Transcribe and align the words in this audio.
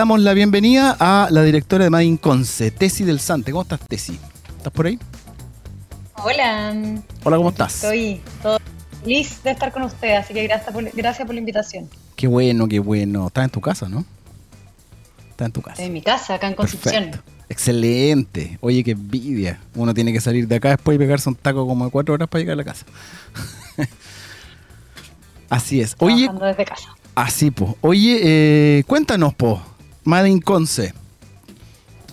Damos 0.00 0.20
la 0.20 0.32
bienvenida 0.32 0.96
a 0.98 1.28
la 1.30 1.42
directora 1.42 1.84
de 1.84 1.90
Madin 1.90 2.16
Conce, 2.16 2.70
Tesi 2.70 3.04
del 3.04 3.20
Sante. 3.20 3.52
¿Cómo 3.52 3.64
estás, 3.64 3.80
Tesi? 3.80 4.18
¿Estás 4.56 4.72
por 4.72 4.86
ahí? 4.86 4.98
Hola. 6.24 6.74
Hola, 7.22 7.36
¿cómo 7.36 7.50
estás? 7.50 7.74
Estoy 7.74 8.22
todo 8.42 8.58
feliz 9.02 9.42
de 9.42 9.50
estar 9.50 9.70
con 9.70 9.82
usted, 9.82 10.14
así 10.14 10.32
que 10.32 10.42
gracias 10.44 10.72
por, 10.72 10.90
gracias 10.92 11.26
por 11.26 11.34
la 11.34 11.40
invitación. 11.40 11.86
Qué 12.16 12.26
bueno, 12.28 12.66
qué 12.66 12.78
bueno. 12.78 13.26
Estás 13.26 13.44
en 13.44 13.50
tu 13.50 13.60
casa, 13.60 13.90
¿no? 13.90 14.06
Estás 15.28 15.44
en 15.48 15.52
tu 15.52 15.60
casa. 15.60 15.82
En 15.82 15.92
mi 15.92 16.00
casa, 16.00 16.36
acá 16.36 16.48
en 16.48 16.54
Concepción. 16.54 17.10
Excelente. 17.50 18.56
Oye, 18.62 18.82
qué 18.82 18.92
envidia. 18.92 19.60
Uno 19.74 19.92
tiene 19.92 20.14
que 20.14 20.22
salir 20.22 20.48
de 20.48 20.56
acá 20.56 20.70
después 20.70 20.94
y 20.94 20.98
pegarse 20.98 21.28
un 21.28 21.34
taco 21.34 21.66
como 21.66 21.84
de 21.84 21.90
cuatro 21.90 22.14
horas 22.14 22.26
para 22.26 22.40
llegar 22.40 22.54
a 22.54 22.56
la 22.56 22.64
casa. 22.64 22.86
Así 25.50 25.82
es. 25.82 25.94
Oye, 25.98 26.30
desde 26.40 26.64
casa. 26.64 26.88
así, 27.14 27.50
po. 27.50 27.76
Oye, 27.82 28.18
eh, 28.22 28.84
cuéntanos, 28.86 29.34
po. 29.34 29.60
Madin 30.10 30.40
Conce. 30.40 30.92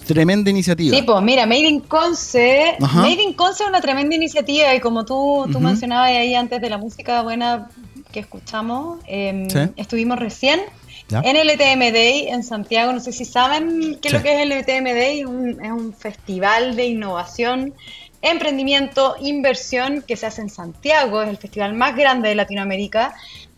Tremenda 0.06 0.50
iniciativa. 0.52 0.96
Sí, 0.96 1.02
pues 1.02 1.22
mira, 1.24 1.46
Made 1.48 1.68
in 1.68 1.80
Conce, 1.82 2.78
Ajá. 2.80 3.02
Made 3.02 3.22
in 3.24 3.34
Conce 3.34 3.64
es 3.64 3.70
una 3.70 3.82
tremenda 3.82 4.16
iniciativa 4.16 4.74
y 4.74 4.80
como 4.80 5.04
tú, 5.04 5.48
tú 5.52 5.60
mencionabas 5.60 6.12
ahí 6.12 6.34
antes 6.36 6.62
de 6.62 6.70
la 6.70 6.78
música 6.78 7.24
buena 7.24 7.70
que 8.14 8.20
escuchamos, 8.22 9.00
eh, 9.08 9.48
Sí. 9.52 9.60
estuvimos 9.76 10.18
recién 10.20 10.62
Ya. 11.10 11.22
en 11.26 11.36
el 11.36 11.50
ETM 11.50 11.92
Day 11.92 12.28
en 12.30 12.44
Santiago. 12.44 12.94
No 12.94 13.00
sé 13.02 13.12
si 13.12 13.26
saben 13.26 13.98
qué 14.02 14.08
es 14.10 14.14
lo 14.14 14.22
que 14.22 14.34
es 14.36 14.42
el 14.44 14.52
ETM 14.54 14.86
Day, 14.94 15.26
un, 15.26 15.50
es 15.62 15.72
un 15.72 15.94
festival 15.94 16.76
de 16.78 16.86
innovación, 16.86 17.74
emprendimiento, 18.22 19.16
inversión 19.20 20.04
que 20.08 20.16
se 20.16 20.26
hace 20.28 20.42
en 20.42 20.50
Santiago, 20.50 21.22
es 21.22 21.30
el 21.30 21.38
festival 21.38 21.74
más 21.74 21.96
grande 21.98 22.30
de 22.30 22.36
Latinoamérica. 22.36 23.14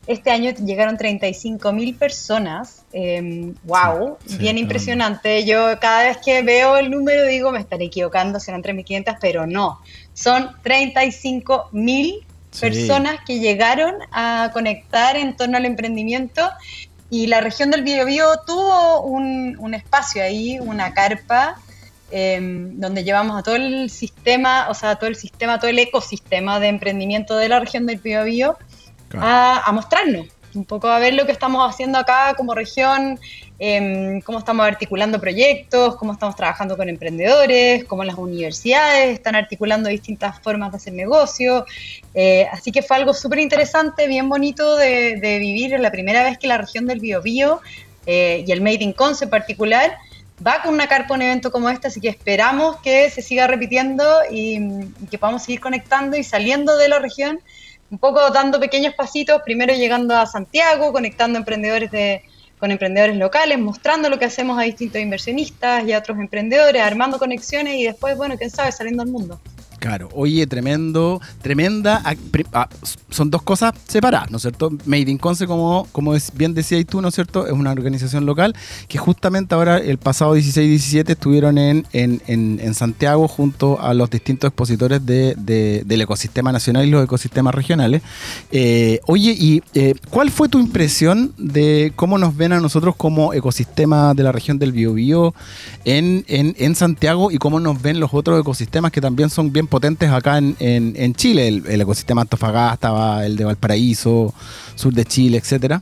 Este 0.08 0.32
año 0.32 0.52
llegaron 0.52 0.98
35 0.98 1.72
mil 1.72 1.96
personas. 1.96 2.84
eh, 2.94 3.54
wow, 3.64 4.18
Sí, 4.26 4.38
bien 4.38 4.58
impresionante. 4.58 5.46
Yo 5.46 5.80
cada 5.80 6.04
vez 6.04 6.18
que 6.18 6.42
veo 6.42 6.78
el 6.78 6.90
número 6.90 7.26
digo, 7.26 7.52
me 7.52 7.60
estaré 7.60 7.86
equivocando, 7.86 8.40
serán 8.40 8.64
3.500, 8.64 9.18
pero 9.22 9.46
no. 9.46 9.80
Son 10.14 10.50
35 10.64 11.70
mil 11.72 12.26
Sí. 12.52 12.62
personas 12.62 13.20
que 13.28 13.40
llegaron 13.40 13.94
a 14.12 14.50
conectar 14.54 15.16
en 15.16 15.36
torno 15.38 15.58
al 15.58 15.66
emprendimiento 15.66 16.50
y 17.12 17.28
la 17.28 17.42
región 17.42 17.70
del 17.70 17.84
Biobío 17.84 18.26
tuvo 18.48 19.02
un, 19.02 19.56
un 19.60 19.74
espacio 19.76 20.24
ahí, 20.24 20.58
una 20.60 20.96
carpa, 20.96 21.58
eh, 22.12 22.40
donde 22.42 23.04
llevamos 23.04 23.38
a 23.40 23.44
todo 23.44 23.56
el 23.56 23.92
sistema, 23.92 24.68
o 24.70 24.74
sea, 24.74 24.96
todo 24.96 25.08
el 25.10 25.16
sistema, 25.16 25.60
todo 25.60 25.70
el 25.70 25.78
ecosistema 25.78 26.60
de 26.60 26.70
emprendimiento 26.70 27.38
de 27.38 27.50
la 27.50 27.60
región 27.60 27.86
del 27.86 27.98
Biobío 28.00 28.58
A, 29.18 29.72
mostrarnos, 29.72 30.28
un 30.54 30.66
poco 30.66 30.88
a 30.88 31.00
ver 31.00 31.14
lo 31.14 31.26
que 31.26 31.32
estamos 31.32 31.68
haciendo 31.68 31.98
acá 31.98 32.34
como 32.36 32.54
región, 32.54 33.20
em, 33.60 34.22
cómo 34.22 34.40
estamos 34.40 34.66
articulando 34.66 35.20
proyectos, 35.20 35.96
cómo 35.96 36.14
estamos 36.14 36.36
trabajando 36.36 36.78
con 36.78 36.90
emprendedores, 36.90 37.86
cómo 37.86 38.04
las 38.04 38.16
universidades 38.16 39.14
están 39.14 39.36
articulando 39.36 39.90
distintas 39.90 40.40
formas 40.40 40.72
de 40.72 40.78
hacer 40.78 40.94
negocio. 40.94 41.66
Eh, 42.14 42.48
así 42.52 42.72
que 42.72 42.82
fue 42.82 42.98
algo 42.98 43.14
súper 43.14 43.40
interesante, 43.40 44.08
bien 44.08 44.30
bonito 44.30 44.76
de, 44.76 45.38
vivir. 45.40 45.74
Es 45.74 45.82
la 45.82 45.92
primera 45.92 46.24
vez 46.24 46.38
que 46.38 46.48
la 46.48 46.58
región 46.58 46.86
del 46.88 47.00
Biobío 47.00 47.62
eh, 48.06 48.44
y 48.46 48.52
el 48.52 48.62
Made 48.62 48.84
in 48.84 48.94
Conce 48.94 49.26
en 49.26 49.30
particular 49.30 49.98
va 50.46 50.62
con 50.62 50.74
una 50.74 50.88
carpa 50.88 51.16
un 51.16 51.22
evento 51.22 51.52
como 51.52 51.70
este, 51.70 51.88
así 51.88 52.00
que 52.00 52.10
esperamos 52.10 52.78
que 52.78 53.10
se 53.10 53.22
siga 53.22 53.48
repitiendo 53.48 54.06
y, 54.32 54.56
y 54.58 55.08
que 55.12 55.18
podamos 55.18 55.44
seguir 55.44 55.60
conectando 55.60 56.16
y 56.16 56.24
saliendo 56.24 56.78
de 56.78 56.88
la 56.88 57.00
región 57.00 57.42
un 57.92 57.98
poco 57.98 58.30
dando 58.30 58.60
pequeños 58.60 58.94
pasitos, 58.94 59.42
primero 59.44 59.74
llegando 59.74 60.16
a 60.16 60.26
Santiago, 60.26 60.92
conectando 60.92 61.40
emprendedores 61.40 61.92
de, 61.92 62.24
con 62.60 62.72
emprendedores 62.72 63.16
locales, 63.18 63.58
mostrando 63.58 64.10
lo 64.10 64.20
que 64.20 64.26
hacemos 64.26 64.60
a 64.60 64.64
distintos 64.64 65.02
inversionistas 65.02 65.86
y 65.86 65.94
a 65.94 66.00
otros 66.00 66.20
emprendedores, 66.20 66.82
armando 66.82 67.18
conexiones 67.18 67.76
y 67.76 67.86
después, 67.86 68.18
bueno, 68.18 68.38
quién 68.38 68.50
sabe, 68.50 68.72
saliendo 68.72 69.04
al 69.04 69.10
mundo. 69.10 69.40
Claro, 69.80 70.10
oye, 70.14 70.46
tremendo, 70.46 71.22
tremenda. 71.42 72.02
ah, 72.54 72.68
son 73.10 73.32
dos 73.32 73.42
cosas 73.44 73.74
separadas, 73.88 74.30
¿no 74.30 74.36
es 74.38 74.42
cierto? 74.44 74.70
Made 74.86 75.10
in 75.10 75.18
Conce, 75.18 75.48
como, 75.48 75.88
como 75.94 76.14
bien 76.36 76.54
decías 76.54 76.86
tú, 76.86 77.02
¿no 77.02 77.08
es 77.08 77.16
cierto? 77.16 77.48
Es 77.48 77.54
una 77.54 77.72
organización 77.72 78.26
local 78.26 78.56
que 78.90 78.98
justamente 78.98 79.56
ahora, 79.56 79.78
el 79.78 79.98
pasado 79.98 80.34
16 80.34 80.66
y 80.66 80.70
17, 80.72 81.14
estuvieron 81.14 81.58
en, 81.58 81.88
en, 81.94 82.22
en- 82.28 82.60
Santiago 82.74 83.28
junto 83.28 83.80
a 83.82 83.94
los 83.94 84.10
distintos 84.10 84.50
expositores 84.50 85.06
de- 85.06 85.34
de- 85.38 85.84
del 85.86 86.02
ecosistema 86.02 86.52
nacional 86.52 86.86
y 86.86 86.92
los 86.92 87.04
ecosistemas 87.04 87.56
regionales. 87.56 88.02
Eh, 88.52 89.00
oye, 89.08 89.32
¿y 89.38 89.64
eh, 89.74 89.96
cuál 90.10 90.30
fue 90.30 90.50
tu 90.50 90.60
impresión 90.60 91.34
de 91.38 91.94
cómo 91.96 92.18
nos 92.18 92.36
ven 92.36 92.52
a 92.54 92.60
nosotros 92.60 92.96
como 92.98 93.34
ecosistema 93.34 94.14
de 94.14 94.24
la 94.24 94.32
región 94.34 94.60
del 94.60 94.72
Biobío 94.74 95.34
en, 95.86 96.26
en 96.28 96.76
Santiago 96.76 97.32
y 97.32 97.38
cómo 97.38 97.60
nos 97.60 97.82
ven 97.82 98.00
los 98.00 98.14
otros 98.14 98.40
ecosistemas 98.40 98.92
que 98.92 99.02
también 99.02 99.30
son 99.30 99.52
bien 99.54 99.68
potentes 99.70 100.10
acá 100.12 100.38
en, 100.38 100.56
en, 100.60 100.94
en 100.98 101.14
Chile? 101.16 101.48
El, 101.48 101.64
el 101.68 101.82
ecosistema 101.82 102.22
Antofagasta, 102.22 103.26
el 103.26 103.38
de 103.38 103.46
Valparaíso, 103.46 104.34
sur 104.76 104.94
de 104.94 105.06
Chile, 105.06 105.38
etcétera. 105.38 105.82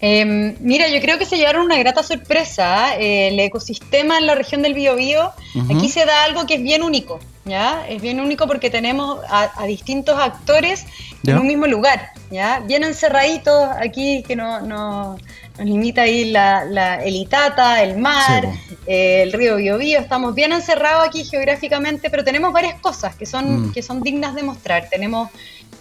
Eh, 0.00 0.54
mira, 0.60 0.88
yo 0.88 1.00
creo 1.00 1.18
que 1.18 1.24
se 1.24 1.36
llevaron 1.38 1.64
una 1.64 1.78
grata 1.78 2.02
sorpresa. 2.02 2.96
¿eh? 2.98 3.28
El 3.28 3.40
ecosistema 3.40 4.18
en 4.18 4.26
la 4.26 4.34
región 4.34 4.60
del 4.60 4.74
Biobío, 4.74 5.32
Ujú. 5.54 5.78
aquí 5.78 5.88
se 5.88 6.04
da 6.04 6.24
algo 6.24 6.44
que 6.46 6.54
es 6.56 6.62
bien 6.62 6.82
único, 6.82 7.20
¿ya? 7.46 7.86
Es 7.88 8.02
bien 8.02 8.20
único 8.20 8.46
porque 8.46 8.68
tenemos 8.68 9.20
a, 9.30 9.50
a 9.56 9.66
distintos 9.66 10.18
actores 10.18 10.84
Ya. 11.22 11.32
en 11.32 11.38
un 11.38 11.46
mismo 11.46 11.66
lugar, 11.66 12.10
¿ya? 12.30 12.60
Bien 12.60 12.84
encerraditos 12.84 13.66
aquí, 13.80 14.22
que 14.28 14.36
no, 14.36 14.60
no- 14.60 15.16
nos 15.58 15.66
limita 15.66 16.02
ahí 16.02 16.30
la, 16.30 16.64
la- 16.64 17.02
el 17.04 17.14
Itata, 17.16 17.82
el 17.82 17.96
mar, 17.98 18.42
Sí, 18.68 18.76
eh, 18.86 19.22
el 19.22 19.32
río 19.32 19.56
Biobío. 19.56 19.98
Estamos 20.00 20.34
bien 20.34 20.52
encerrados 20.52 21.06
aquí 21.06 21.24
geográficamente, 21.24 22.10
pero 22.10 22.24
tenemos 22.24 22.52
varias 22.52 22.80
cosas 22.80 23.14
que 23.14 23.26
son, 23.26 23.68
Mm. 23.68 23.72
que 23.72 23.82
son 23.82 24.02
dignas 24.02 24.34
de 24.34 24.42
mostrar. 24.42 24.88
Tenemos 24.90 25.30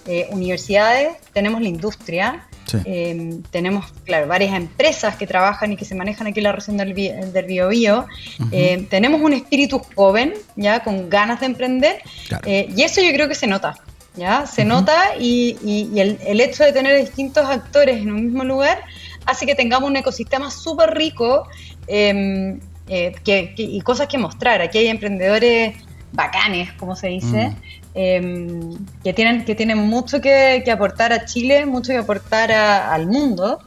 eh, 0.06 0.28
universidades, 0.32 1.14
tenemos 1.32 1.62
la 1.62 1.70
industria, 1.70 2.46
Sí. 2.66 2.78
eh, 2.86 3.40
tenemos, 3.52 3.86
claro, 4.04 4.28
varias 4.28 4.54
empresas 4.54 5.16
que 5.16 5.26
trabajan 5.26 5.72
y 5.72 5.78
que 5.78 5.86
se 5.86 5.96
manejan 5.96 6.28
aquí 6.28 6.42
en 6.42 6.44
la 6.44 6.52
región 6.52 6.76
del, 6.76 6.94
del 6.94 7.46
Biobío. 7.46 8.06
Eh, 8.52 8.86
tenemos 8.90 9.22
un 9.22 9.32
espíritu 9.32 9.82
joven, 9.96 10.34
ya, 10.58 10.82
con 10.84 11.10
ganas 11.10 11.40
de 11.40 11.46
emprender. 11.46 12.02
Claro. 12.28 12.44
eh, 12.46 12.68
y 12.76 12.82
eso 12.84 13.00
yo 13.02 13.12
creo 13.14 13.30
que 13.30 13.36
se 13.36 13.48
nota, 13.48 13.76
¿ya? 14.18 14.46
Se 14.46 14.66
nota 14.66 15.16
y, 15.18 15.56
y- 15.64 15.90
y 15.94 16.00
el, 16.02 16.20
el 16.28 16.42
hecho 16.42 16.66
de 16.66 16.74
tener 16.74 17.00
distintos 17.00 17.46
actores 17.50 17.98
en 18.02 18.12
un 18.12 18.26
mismo 18.26 18.44
lugar 18.44 18.82
hace 19.26 19.46
que 19.46 19.56
tengamos 19.56 19.90
un 19.90 19.96
ecosistema 19.98 20.50
súper 20.52 20.92
rico 20.96 21.48
eh, 21.88 22.58
eh, 22.90 23.14
que- 23.24 23.54
que- 23.56 23.64
y 23.64 23.82
cosas 23.82 24.08
que 24.08 24.18
mostrar. 24.18 24.62
Aquí 24.62 24.78
hay 24.78 24.88
emprendedores 24.88 25.76
bacanes, 26.12 26.72
como 26.74 26.96
se 26.96 27.08
dice, 27.08 27.50
Mm. 27.50 27.56
eh, 27.96 28.60
que, 29.04 29.14
tienen, 29.14 29.46
que 29.46 29.56
tienen 29.56 29.78
mucho 29.80 30.22
que, 30.22 30.62
que 30.66 30.72
aportar 30.72 31.14
a 31.14 31.26
Chile, 31.26 31.66
mucho 31.66 31.92
que 31.92 31.98
aportar 32.00 32.52
a- 32.52 32.94
al 32.94 33.08
mundo. 33.08 33.60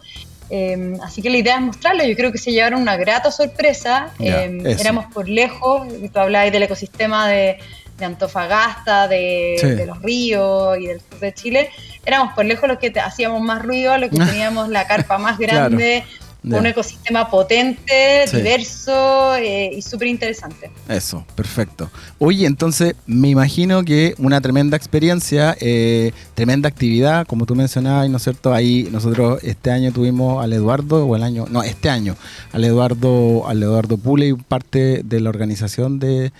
Eh, 0.49 0.97
así 1.03 1.23
que 1.23 1.31
la 1.31 1.39
idea 1.39 1.57
es 1.57 1.61
mostrarlo. 1.63 2.05
Yo 2.05 2.15
creo 2.15 2.31
que 2.31 2.39
se 2.39 2.53
llevaron 2.53 2.81
una 2.81 2.97
grata 2.97 3.31
sorpresa. 3.33 4.11
Eh, 4.21 4.61
eso. 4.65 4.81
éramos 4.81 5.07
por 5.13 5.29
lejos, 5.29 5.89
tú 6.13 6.19
hablabas 6.21 6.53
del 6.53 6.63
ecosistema 6.63 7.27
de, 7.29 7.59
de 7.99 8.05
Antofagasta, 8.05 9.09
de, 9.09 9.57
Sí. 9.61 9.67
de 9.71 9.87
los 9.87 10.01
ríos 10.03 10.79
y 10.79 10.87
del 10.87 11.01
sur 11.01 11.19
de 11.19 11.33
Chile. 11.35 11.71
Éramos 12.07 12.33
por 12.35 12.45
lejos 12.47 12.69
los 12.69 12.79
que 12.79 12.93
hacíamos 12.99 13.43
más 13.43 13.63
ruido, 13.63 13.97
los 13.99 14.11
que 14.11 14.17
teníamos 14.33 14.69
la 14.71 14.87
carpa 14.87 15.19
más 15.19 15.37
Claro. 15.37 15.53
grande, 15.77 16.05
un 16.45 16.65
ecosistema 16.65 17.29
potente, 17.29 18.25
Sí. 18.29 18.37
diverso 18.37 19.35
eh, 19.35 19.73
y 19.77 19.83
súper 19.83 20.07
interesante. 20.07 20.71
Eso, 20.89 21.27
perfecto. 21.35 21.91
Oye, 22.21 22.47
entonces 22.47 22.95
me 23.05 23.29
imagino 23.31 23.83
que 23.85 24.15
una 24.19 24.41
tremenda 24.41 24.77
experiencia, 24.77 25.57
eh, 25.61 26.13
tremenda 26.35 26.69
actividad, 26.69 27.27
como 27.27 27.47
tú 27.47 27.57
mencionabas, 27.57 28.09
¿no 28.09 28.19
es 28.19 28.23
cierto? 28.23 28.55
Ahí 28.55 28.89
nosotros 28.93 29.41
este 29.43 29.73
año 29.73 29.91
tuvimos 29.91 30.41
al 30.45 30.53
Eduardo, 30.53 31.05
o 31.05 31.17
el 31.17 31.25
año, 31.25 31.47
no, 31.51 31.65
este 31.65 31.91
año, 31.91 32.15
al 32.53 32.65
Eduardo, 32.65 33.49
al 33.49 33.61
Eduardo 33.61 33.97
Pule 33.99 34.29
y 34.29 34.35
parte 34.35 35.01
de 35.03 35.19
la 35.21 35.31
organización 35.31 35.99
de, 35.99 36.31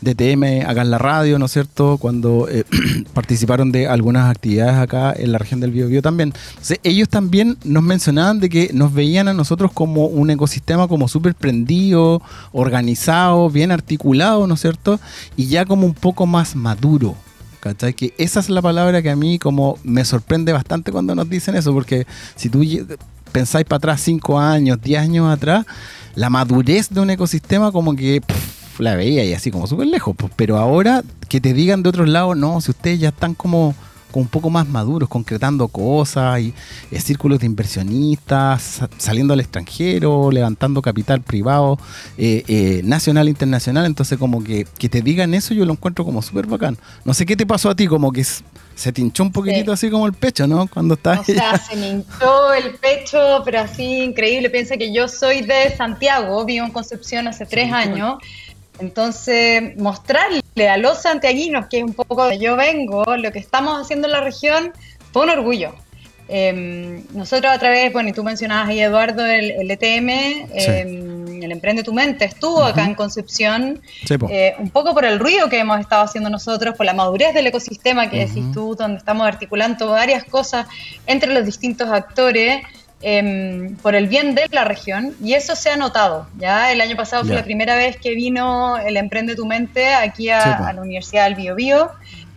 de 0.00 0.14
TM 0.14 0.66
acá 0.66 0.82
en 0.82 0.90
la 0.90 0.98
radio, 0.98 1.38
¿no 1.38 1.46
es 1.46 1.52
cierto? 1.52 1.98
Cuando 1.98 2.48
eh, 2.48 2.64
participaron 3.12 3.72
de 3.72 3.86
algunas 3.86 4.30
actividades 4.30 4.76
acá 4.76 5.14
en 5.16 5.32
la 5.32 5.38
región 5.38 5.60
del 5.60 5.70
Biobío 5.72 6.02
también. 6.02 6.32
Entonces, 6.50 6.80
ellos 6.82 7.08
también 7.08 7.58
nos 7.64 7.82
mencionaban 7.82 8.40
de 8.40 8.48
que 8.48 8.70
nos 8.72 8.92
veían 8.92 9.28
a 9.28 9.34
nosotros 9.34 9.72
como 9.72 10.06
un 10.06 10.30
ecosistema 10.30 10.88
como 10.88 11.08
súper 11.08 11.34
prendido, 11.34 12.22
organizado, 12.52 13.50
bien 13.50 13.72
articulado, 13.72 14.46
¿no 14.46 14.54
es 14.54 14.60
cierto? 14.60 15.00
Y 15.36 15.46
ya 15.46 15.64
como 15.64 15.86
un 15.86 15.94
poco 15.94 16.26
más 16.26 16.56
maduro. 16.56 17.14
¿Cachai? 17.60 17.92
Que 17.92 18.14
esa 18.16 18.40
es 18.40 18.48
la 18.48 18.62
palabra 18.62 19.02
que 19.02 19.10
a 19.10 19.16
mí 19.16 19.38
como 19.38 19.78
me 19.84 20.06
sorprende 20.06 20.50
bastante 20.50 20.92
cuando 20.92 21.14
nos 21.14 21.28
dicen 21.28 21.54
eso, 21.56 21.74
porque 21.74 22.06
si 22.34 22.48
tú 22.48 22.64
pensáis 23.32 23.66
para 23.66 23.76
atrás 23.76 24.00
cinco 24.00 24.38
años, 24.38 24.80
10 24.80 25.02
años 25.02 25.30
atrás, 25.30 25.66
la 26.14 26.30
madurez 26.30 26.88
de 26.88 27.00
un 27.00 27.10
ecosistema 27.10 27.70
como 27.70 27.94
que 27.94 28.22
la 28.80 28.96
veía 28.96 29.24
y 29.24 29.32
así 29.32 29.50
como 29.50 29.66
súper 29.66 29.86
lejos. 29.86 30.14
pues. 30.16 30.32
Pero 30.36 30.58
ahora 30.58 31.02
que 31.28 31.40
te 31.40 31.52
digan 31.52 31.82
de 31.82 31.88
otros 31.88 32.08
lados, 32.08 32.36
no, 32.36 32.60
si 32.60 32.70
ustedes 32.70 33.00
ya 33.00 33.08
están 33.10 33.34
como 33.34 33.74
como 34.10 34.24
un 34.24 34.28
poco 34.28 34.50
más 34.50 34.68
maduros, 34.68 35.08
concretando 35.08 35.68
cosas 35.68 36.40
y 36.40 36.54
eh, 36.90 37.00
círculos 37.00 37.38
de 37.40 37.46
inversionistas, 37.46 38.80
saliendo 38.98 39.34
al 39.34 39.40
extranjero, 39.40 40.30
levantando 40.30 40.82
capital 40.82 41.22
privado, 41.22 41.78
eh, 42.18 42.44
eh, 42.48 42.80
nacional 42.84 43.28
e 43.28 43.30
internacional. 43.30 43.86
Entonces, 43.86 44.18
como 44.18 44.42
que, 44.42 44.66
que 44.78 44.88
te 44.88 45.00
digan 45.00 45.34
eso, 45.34 45.54
yo 45.54 45.64
lo 45.64 45.72
encuentro 45.72 46.04
como 46.04 46.22
súper 46.22 46.46
bacán. 46.46 46.76
No 47.04 47.14
sé 47.14 47.24
qué 47.24 47.36
te 47.36 47.46
pasó 47.46 47.70
a 47.70 47.74
ti, 47.74 47.86
como 47.86 48.12
que 48.12 48.24
se 48.24 48.92
te 48.92 49.00
hinchó 49.00 49.22
un 49.22 49.32
poquitito 49.32 49.72
así 49.72 49.90
como 49.90 50.06
el 50.06 50.14
pecho, 50.14 50.46
¿no? 50.46 50.66
Cuando 50.66 50.94
estás. 50.94 51.20
O 51.20 51.24
sea, 51.24 51.58
se 51.58 51.76
me 51.76 51.90
hinchó 51.90 52.54
el 52.54 52.74
pecho, 52.76 53.42
pero 53.44 53.60
así 53.60 54.02
increíble. 54.02 54.50
Piensa 54.50 54.76
que 54.76 54.92
yo 54.92 55.06
soy 55.06 55.42
de 55.42 55.74
Santiago, 55.76 56.44
vivo 56.44 56.64
en 56.64 56.72
Concepción 56.72 57.28
hace 57.28 57.46
tres 57.46 57.72
años. 57.72 58.14
Entonces, 58.80 59.76
mostrarle 59.76 60.42
a 60.68 60.76
los 60.76 61.02
santiaguinos, 61.02 61.66
que 61.66 61.78
es 61.78 61.84
un 61.84 61.94
poco 61.94 62.26
de 62.26 62.38
yo 62.38 62.56
vengo, 62.56 63.04
lo 63.16 63.32
que 63.32 63.38
estamos 63.38 63.80
haciendo 63.80 64.06
en 64.06 64.12
la 64.12 64.20
región, 64.20 64.72
fue 65.12 65.24
un 65.24 65.30
orgullo. 65.30 65.74
Em, 66.32 67.02
nosotros 67.12 67.52
a 67.52 67.58
través, 67.58 67.92
bueno, 67.92 68.10
y 68.10 68.12
tú 68.12 68.22
mencionabas 68.22 68.68
ahí, 68.68 68.78
Eduardo, 68.78 69.26
el, 69.26 69.68
ETM, 69.68 70.08
em, 70.54 71.42
el 71.42 71.50
Emprende 71.50 71.82
tu 71.82 71.92
Mente, 71.92 72.24
estuvo 72.24 72.62
acá 72.62 72.84
en 72.84 72.94
Concepción, 72.94 73.80
eh, 74.28 74.54
un 74.60 74.70
poco 74.70 74.94
por 74.94 75.04
el 75.04 75.18
ruido 75.18 75.48
que 75.48 75.58
hemos 75.58 75.80
estado 75.80 76.04
haciendo 76.04 76.30
nosotros, 76.30 76.76
por 76.76 76.86
la 76.86 76.94
madurez 76.94 77.34
del 77.34 77.48
ecosistema 77.48 78.08
que 78.08 78.26
decís 78.26 78.44
tú, 78.52 78.76
donde 78.76 78.98
estamos 78.98 79.26
articulando 79.26 79.90
varias 79.90 80.22
cosas 80.22 80.68
entre 81.08 81.34
los 81.34 81.44
distintos 81.44 81.88
actores. 81.88 82.62
Em, 83.02 83.76
por 83.76 83.94
el 83.94 84.08
bien 84.08 84.34
de 84.34 84.46
la 84.50 84.64
región 84.64 85.14
y 85.24 85.32
eso 85.32 85.56
se 85.56 85.70
ha 85.70 85.76
notado. 85.78 86.26
Ya 86.36 86.70
el 86.70 86.82
año 86.82 86.96
pasado 86.96 87.24
fue 87.24 87.34
la 87.34 87.44
primera 87.44 87.74
vez 87.74 87.96
que 87.96 88.14
vino 88.14 88.76
el 88.76 88.98
Emprende 88.98 89.34
tu 89.34 89.46
Mente 89.46 89.94
aquí 89.94 90.28
a, 90.28 90.70
la 90.74 90.82
Universidad 90.82 91.24
del 91.24 91.34
Bio, 91.34 91.54
Bio 91.54 91.90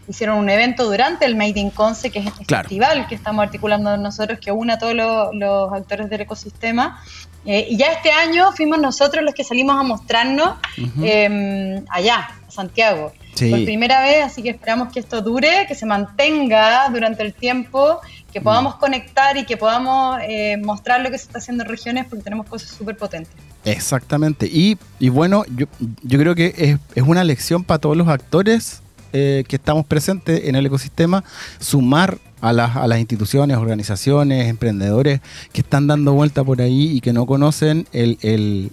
hicieron 0.08 0.38
un 0.38 0.50
evento 0.50 0.86
durante 0.86 1.26
el 1.26 1.36
Made 1.36 1.60
in 1.60 1.70
Conce, 1.70 2.12
que 2.12 2.20
es 2.20 2.28
este 2.28 2.46
festival 2.46 3.08
que 3.08 3.16
estamos 3.16 3.44
articulando 3.44 3.96
nosotros, 3.98 4.40
que 4.40 4.52
une 4.52 4.74
a 4.74 4.78
todos 4.78 4.94
los, 4.94 5.74
actores 5.74 6.10
del 6.10 6.22
ecosistema. 6.22 7.02
Eh, 7.46 7.68
y 7.70 7.76
ya 7.76 7.88
este 7.88 8.12
año 8.12 8.54
fuimos 8.54 8.80
nosotros 8.80 9.22
los 9.22 9.34
que 9.34 9.44
salimos 9.44 9.78
a 9.78 9.84
mostrarnos 9.84 10.56
em, 11.02 11.84
allá, 11.90 12.30
a 12.48 12.52
Santiago. 12.52 13.12
Por 13.38 13.66
primera 13.66 14.02
vez, 14.02 14.24
así 14.24 14.44
que 14.44 14.52
esperamos 14.52 14.94
que 14.94 15.00
esto 15.00 15.22
dure, 15.22 15.66
que 15.68 15.76
se 15.76 15.86
mantenga 15.86 16.88
durante 16.90 17.24
el 17.24 17.34
tiempo, 17.34 18.00
que 18.34 18.42
podamos 18.42 18.76
conectar 18.76 19.38
y 19.38 19.46
que 19.46 19.58
podamos 19.58 20.20
eh, 20.28 20.58
mostrar 20.58 21.02
lo 21.02 21.12
que 21.12 21.18
se 21.18 21.26
está 21.26 21.38
haciendo 21.38 21.64
en 21.64 21.70
regiones, 21.70 22.06
porque 22.10 22.24
tenemos 22.24 22.48
cosas 22.48 22.70
súper 22.70 22.98
potentes. 22.98 23.32
Exactamente. 23.64 24.48
Y, 24.48 24.78
y, 25.00 25.10
bueno, 25.10 25.44
yo, 25.56 25.68
yo 26.02 26.20
creo 26.20 26.34
que 26.34 26.54
es, 26.58 26.80
es 26.96 27.04
una 27.04 27.24
lección 27.24 27.64
para 27.64 27.80
todos 27.80 27.96
los 27.96 28.08
actores 28.08 28.82
eh, 29.16 29.44
que 29.48 29.58
estamos 29.58 29.86
presentes 29.86 30.46
en 30.46 30.56
el 30.56 30.66
ecosistema, 30.66 31.24
sumar 31.60 32.18
a 32.42 32.52
las, 32.52 32.76
a 32.76 32.88
las 32.88 32.98
instituciones, 32.98 33.58
organizaciones, 33.58 34.50
emprendedores 34.50 35.22
que 35.52 35.62
están 35.62 35.86
dando 35.86 36.14
vuelta 36.14 36.44
por 36.44 36.62
ahí 36.62 36.90
y 36.90 37.00
que 37.00 37.14
no 37.14 37.28
conocen 37.28 37.86
el, 37.94 38.18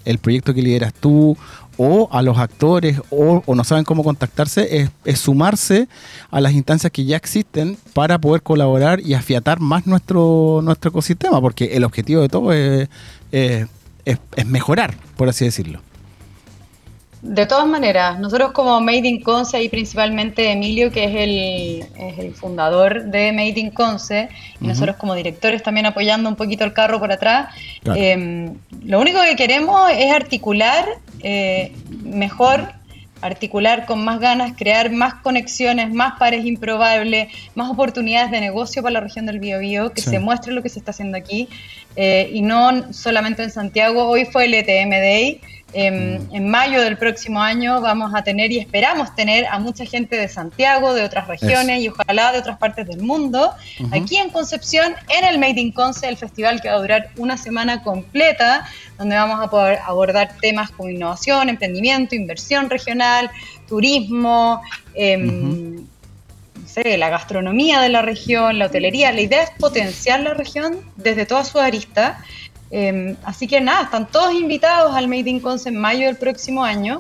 el, 0.03 0.19
proyecto 0.19 0.55
que 0.55 0.63
lideras 0.63 0.95
tú 0.95 1.37
o 1.83 2.11
a 2.13 2.21
los 2.21 2.37
actores 2.37 3.01
o, 3.09 3.43
no 3.55 3.65
saben 3.65 3.85
cómo 3.85 4.05
contactarse, 4.05 4.91
es, 5.07 5.19
sumarse 5.19 5.89
a 6.31 6.43
las 6.43 6.53
instancias 6.53 6.93
que 6.93 7.07
ya 7.07 7.17
existen 7.17 7.79
para 7.95 8.19
poder 8.19 8.43
colaborar 8.43 9.01
y 9.01 9.15
afiatar 9.15 9.61
más 9.61 9.87
nuestro, 9.87 10.61
nuestro 10.63 10.91
ecosistema, 10.91 11.41
porque 11.41 11.77
el 11.77 11.85
objetivo 11.85 12.21
de 12.21 12.29
todo 12.29 12.53
es, 12.53 12.91
es, 13.33 13.67
es 14.05 14.47
mejorar, 14.47 14.95
por 15.17 15.31
así 15.31 15.47
decirlo. 15.47 15.81
De 17.23 17.47
todas 17.47 17.67
maneras, 17.67 18.19
nosotros 18.19 18.53
como 18.53 18.79
Made 18.83 19.09
in 19.09 19.23
Conce 19.23 19.63
y 19.63 19.71
principalmente 19.71 20.53
Emilio, 20.53 20.91
que 20.91 21.05
es 21.05 21.15
el, 21.15 21.87
es 21.99 22.19
el 22.19 22.35
fundador 22.35 23.05
de 23.05 23.33
Made 23.33 23.59
in 23.59 23.71
Conce, 23.71 24.29
y 24.61 24.67
nosotros 24.67 24.97
como 24.97 25.15
directores 25.15 25.63
también 25.63 25.87
apoyando 25.87 26.29
un 26.29 26.37
poquito 26.37 26.65
el 26.65 26.75
carro 26.75 26.99
por 26.99 27.11
atrás, 27.11 27.55
em, 27.87 28.55
lo 28.85 29.01
único 29.01 29.21
que 29.23 29.37
queremos 29.37 29.91
es 29.95 30.13
articular 30.13 30.87
eh, 31.23 31.73
mejor, 32.03 32.73
articular 33.23 33.87
con 33.87 34.03
más 34.05 34.19
ganas, 34.19 34.55
crear 34.57 34.91
más 34.91 35.15
conexiones, 35.15 35.93
más 35.93 36.19
pares 36.19 36.45
improbables, 36.45 37.29
más 37.55 37.71
oportunidades 37.71 38.31
de 38.31 38.41
negocio 38.41 38.83
para 38.83 38.95
la 38.95 39.01
región 39.01 39.27
del 39.27 39.41
Biobío, 39.41 39.93
que 39.93 40.01
se 40.01 40.19
muestre 40.19 40.53
lo 40.53 40.63
que 40.63 40.69
se 40.69 40.79
está 40.79 40.93
haciendo 40.93 41.19
aquí, 41.19 41.49
eh, 41.97 42.31
y 42.33 42.43
no 42.43 42.93
solamente 42.93 43.43
en 43.43 43.51
Santiago. 43.51 44.09
Hoy 44.09 44.25
fue 44.25 44.47
el 44.47 44.55
ETM 44.55 44.91
Day 44.91 45.41
en, 45.73 46.29
mm. 46.29 46.35
en, 46.35 46.49
mayo 46.49 46.81
del 46.83 46.97
próximo 46.97 47.41
año 47.41 47.81
vamos 47.81 48.13
a 48.15 48.23
tener 48.23 48.51
y 48.53 48.59
esperamos 48.59 49.15
tener 49.15 49.47
a 49.47 49.59
mucha 49.59 49.85
gente 49.85 50.17
de 50.17 50.29
Santiago, 50.29 50.95
de 50.95 51.05
otras 51.05 51.29
regiones 51.29 51.83
y 51.83 51.89
ojalá 51.89 52.33
de 52.33 52.39
otras 52.39 52.59
partes 52.59 52.87
del 52.87 53.01
mundo, 53.01 53.53
aquí 53.93 54.17
en 54.17 54.31
Concepción, 54.31 54.95
en 55.09 55.25
el 55.25 55.39
Made 55.39 55.61
in 55.61 55.73
Conce, 55.73 56.09
el 56.09 56.17
festival 56.17 56.61
que 56.61 56.69
va 56.69 56.77
a 56.77 56.81
durar 56.81 57.11
una 57.17 57.37
semana 57.37 57.83
completa, 57.83 58.67
donde 58.99 59.17
vamos 59.17 59.41
a 59.45 59.51
poder 59.51 59.79
abordar 59.85 60.37
temas 60.41 60.71
como 60.71 60.91
innovación, 60.91 61.49
emprendimiento, 61.49 62.15
inversión 62.15 62.69
regional, 62.71 63.31
turismo, 63.69 64.63
em, 64.95 65.87
la 66.85 67.09
gastronomía 67.09 67.81
de 67.81 67.89
la 67.89 68.03
región, 68.03 68.59
la 68.59 68.67
hotelería. 68.67 69.13
La 69.13 69.21
idea 69.21 69.43
es 69.43 69.51
potenciar 69.59 70.21
la 70.21 70.35
región 70.35 70.81
desde 70.97 71.27
todas 71.27 71.49
sus 71.49 71.61
aristas 71.61 72.17
Em, 72.71 73.17
así 73.25 73.47
que 73.47 73.61
nada, 73.61 73.85
están 73.85 74.07
todos 74.07 74.33
invitados 74.35 74.95
al 74.95 75.09
Made 75.09 75.29
in 75.29 75.41
Conce 75.41 75.69
en 75.69 75.77
mayo 75.77 76.07
del 76.07 76.17
próximo 76.17 76.65
año. 76.65 76.99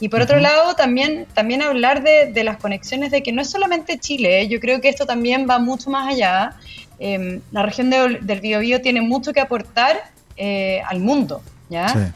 Y 0.00 0.08
por 0.08 0.20
otro 0.20 0.38
lado, 0.38 0.74
también, 0.74 1.26
también 1.34 1.60
hablar 1.60 2.04
de, 2.04 2.44
las 2.44 2.58
conexiones 2.58 3.10
de 3.10 3.22
que 3.22 3.32
no 3.32 3.42
es 3.42 3.50
solamente 3.50 3.98
Chile, 3.98 4.42
¿eh? 4.42 4.48
yo 4.48 4.60
creo 4.60 4.80
que 4.80 4.88
esto 4.88 5.06
también 5.06 5.46
va 5.50 5.58
mucho 5.58 5.90
más 5.90 6.08
allá. 6.08 6.52
Em, 7.00 7.40
la 7.50 7.62
región 7.62 7.90
del 7.90 8.40
Biobío 8.40 8.80
tiene 8.80 9.00
mucho 9.00 9.32
que 9.32 9.40
aportar 9.40 9.96
eh, 10.36 10.82
al 10.86 11.00
mundo, 11.00 11.42
¿ya? 11.68 12.14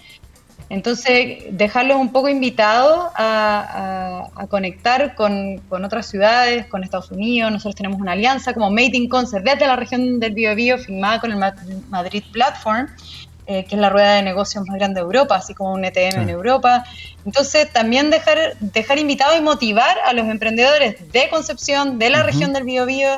Entonces, 0.73 1.45
dejarlos 1.51 1.99
un 1.99 2.13
poco 2.13 2.31
invitados 2.31 3.11
a, 3.15 4.31
conectar 4.49 5.15
con, 5.15 5.61
otras 5.69 6.07
ciudades, 6.07 6.65
con 6.65 6.83
Estados 6.83 7.11
Unidos. 7.11 7.53
Nosotros 7.53 7.75
tenemos 7.75 8.01
una 8.01 8.13
alianza 8.13 8.55
como 8.55 8.71
Made 8.71 8.97
in 8.97 9.07
Concert 9.11 9.45
desde 9.45 9.67
la 9.67 9.77
región 9.77 10.19
del 10.19 10.33
Biobío, 10.33 10.79
firmada 10.79 11.21
con 11.21 11.31
el 11.31 11.39
Madrid 11.91 12.25
Platform, 12.33 12.89
eh, 13.47 13.67
que 13.67 13.75
es 13.75 13.81
la 13.83 13.91
rueda 13.91 14.15
de 14.15 14.23
negocios 14.23 14.67
más 14.67 14.79
grande 14.79 15.01
de 15.01 15.05
Europa, 15.05 15.37
así 15.37 15.53
como 15.53 15.75
un 15.75 15.85
ETM 15.85 16.23
en 16.23 16.31
Europa. 16.31 16.85
Entonces, 17.27 17.71
también 17.71 18.09
dejar, 18.09 18.57
dejar 18.61 18.99
invitados 18.99 19.37
y 19.37 19.43
motivar 19.43 19.99
a 20.07 20.15
los 20.15 20.27
emprendedores 20.27 21.13
de 21.13 21.29
Concepción, 21.29 21.99
de 21.99 22.09
la 22.09 22.23
región 22.23 22.55
del 22.55 22.65
Biobío, 22.65 23.11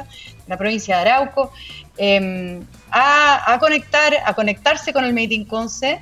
la 0.49 0.57
provincia 0.57 0.97
de 0.97 1.09
Arauco, 1.09 1.53
em, 1.99 2.65
a, 2.91 3.57
conectar, 3.61 4.13
a 4.27 4.35
conectarse 4.35 4.93
con 4.93 5.05
el 5.05 5.15
Made 5.15 5.35
in 5.35 5.45
Conce 5.45 6.01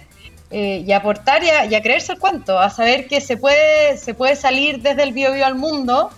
eh, 0.52 0.84
y 0.86 0.92
aportar 0.92 1.42
y 1.42 1.74
a, 1.74 1.82
creerse 1.82 2.12
el 2.12 2.18
cuento, 2.18 2.58
a 2.58 2.68
saber 2.68 3.06
que 3.08 3.22
se 3.22 3.38
puede, 3.38 3.96
se 3.96 4.12
puede 4.12 4.36
salir 4.36 4.82
desde 4.82 5.02
el 5.02 5.12
bio, 5.12 5.32
bio 5.32 5.46
al 5.46 5.54
mundo 5.54 6.10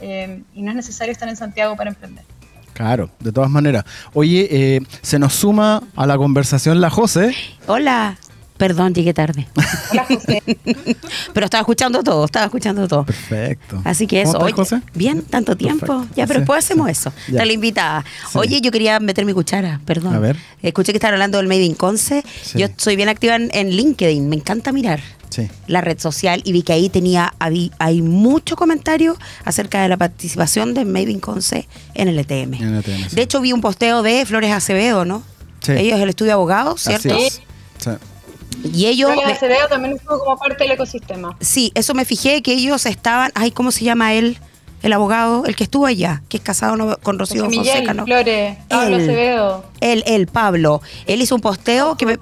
eh, 0.00 0.42
y 0.54 0.62
no 0.62 0.70
es 0.70 0.76
necesario 0.76 1.12
estar 1.12 1.28
en 1.28 1.36
Santiago 1.36 1.76
para 1.76 1.90
emprender. 1.90 2.24
Claro, 2.72 3.10
de 3.20 3.30
todas 3.30 3.50
maneras. 3.50 3.84
Oye, 4.12 4.48
eh, 4.50 4.80
se 5.02 5.18
nos 5.18 5.34
suma 5.34 5.82
a 5.94 6.06
la 6.06 6.16
conversación 6.16 6.80
la 6.80 6.90
José. 6.90 7.32
Hola. 7.66 8.18
Perdón, 8.60 8.92
llegué 8.92 9.14
tarde. 9.14 9.48
Hola, 9.90 10.04
José. 10.04 10.42
pero 11.32 11.46
estaba 11.46 11.62
escuchando 11.62 12.02
todo, 12.02 12.26
estaba 12.26 12.44
escuchando 12.44 12.86
todo. 12.86 13.06
Perfecto. 13.06 13.80
Así 13.84 14.06
que 14.06 14.20
eso. 14.20 14.36
Oye, 14.36 14.52
José? 14.52 14.82
Bien, 14.92 15.22
tanto 15.22 15.56
tiempo. 15.56 16.06
Ya, 16.14 16.26
pero 16.26 16.40
después 16.40 16.58
hacemos 16.58 16.90
eso. 16.90 17.10
Está 17.26 17.46
la 17.46 17.54
invitada. 17.54 18.04
Oye, 18.34 18.60
yo 18.60 18.70
quería 18.70 19.00
meter 19.00 19.24
mi 19.24 19.32
cuchara, 19.32 19.80
perdón. 19.86 20.14
A 20.14 20.18
ver. 20.18 20.36
Escuché 20.60 20.92
que 20.92 20.98
estaban 20.98 21.14
hablando 21.14 21.38
del 21.38 21.46
Made 21.46 21.64
in 21.64 21.74
Conce. 21.74 22.22
Yo 22.54 22.66
soy 22.76 22.96
bien 22.96 23.08
activa 23.08 23.36
en, 23.36 23.70
LinkedIn, 23.70 24.28
me 24.28 24.36
encanta 24.36 24.72
mirar. 24.72 25.00
la 25.66 25.80
red 25.80 25.98
social 25.98 26.42
y 26.44 26.52
vi 26.52 26.60
que 26.62 26.74
ahí 26.74 26.90
tenía 26.90 27.32
hay, 27.38 28.02
mucho 28.02 28.56
comentario 28.56 29.16
acerca 29.46 29.80
de 29.80 29.88
la 29.88 29.96
participación 29.96 30.74
de 30.74 30.84
Made 30.84 31.12
in 31.12 31.20
Conce 31.20 31.66
en 31.94 32.08
el 32.08 32.18
ETM. 32.18 32.54
En 32.54 32.74
el 32.74 32.78
ETM 32.80 33.08
de 33.10 33.22
hecho 33.22 33.40
vi 33.40 33.54
un 33.54 33.62
posteo 33.62 34.02
de 34.02 34.26
Flores 34.26 34.52
Acevedo, 34.52 35.06
¿no? 35.06 35.22
Sí. 35.60 35.72
Ellos 35.72 35.98
el 35.98 36.10
estudio 36.10 36.28
de 36.28 36.34
abogados, 36.34 36.82
¿cierto? 36.82 37.16
Sí. 37.18 37.90
Y 38.64 38.86
ellos. 38.86 39.10
Acevedo 39.24 39.68
también 39.68 39.96
estuvo 39.96 40.18
como 40.18 40.36
parte 40.36 40.64
del 40.64 40.72
ecosistema. 40.72 41.36
Sí, 41.40 41.72
eso 41.74 41.94
me 41.94 42.04
fijé 42.04 42.42
que 42.42 42.52
ellos 42.52 42.86
estaban. 42.86 43.30
Ay, 43.34 43.50
¿cómo 43.50 43.70
se 43.70 43.84
llama 43.84 44.14
él? 44.14 44.38
El 44.82 44.94
abogado, 44.94 45.44
el 45.44 45.56
que 45.56 45.64
estuvo 45.64 45.84
allá, 45.84 46.22
que 46.30 46.38
es 46.38 46.42
casado 46.42 46.98
con 47.02 47.18
Rocío 47.18 47.50
Fonseca, 47.50 47.92
¿no? 47.92 48.06
Flores, 48.06 48.56
Pablo 48.66 48.96
Acevedo. 48.96 49.64
Él, 49.82 50.02
él, 50.06 50.26
Pablo. 50.26 50.80
Él 51.06 51.20
hizo 51.20 51.34
un 51.34 51.42
posteo 51.42 51.98
que 51.98 52.06
me. 52.06 52.18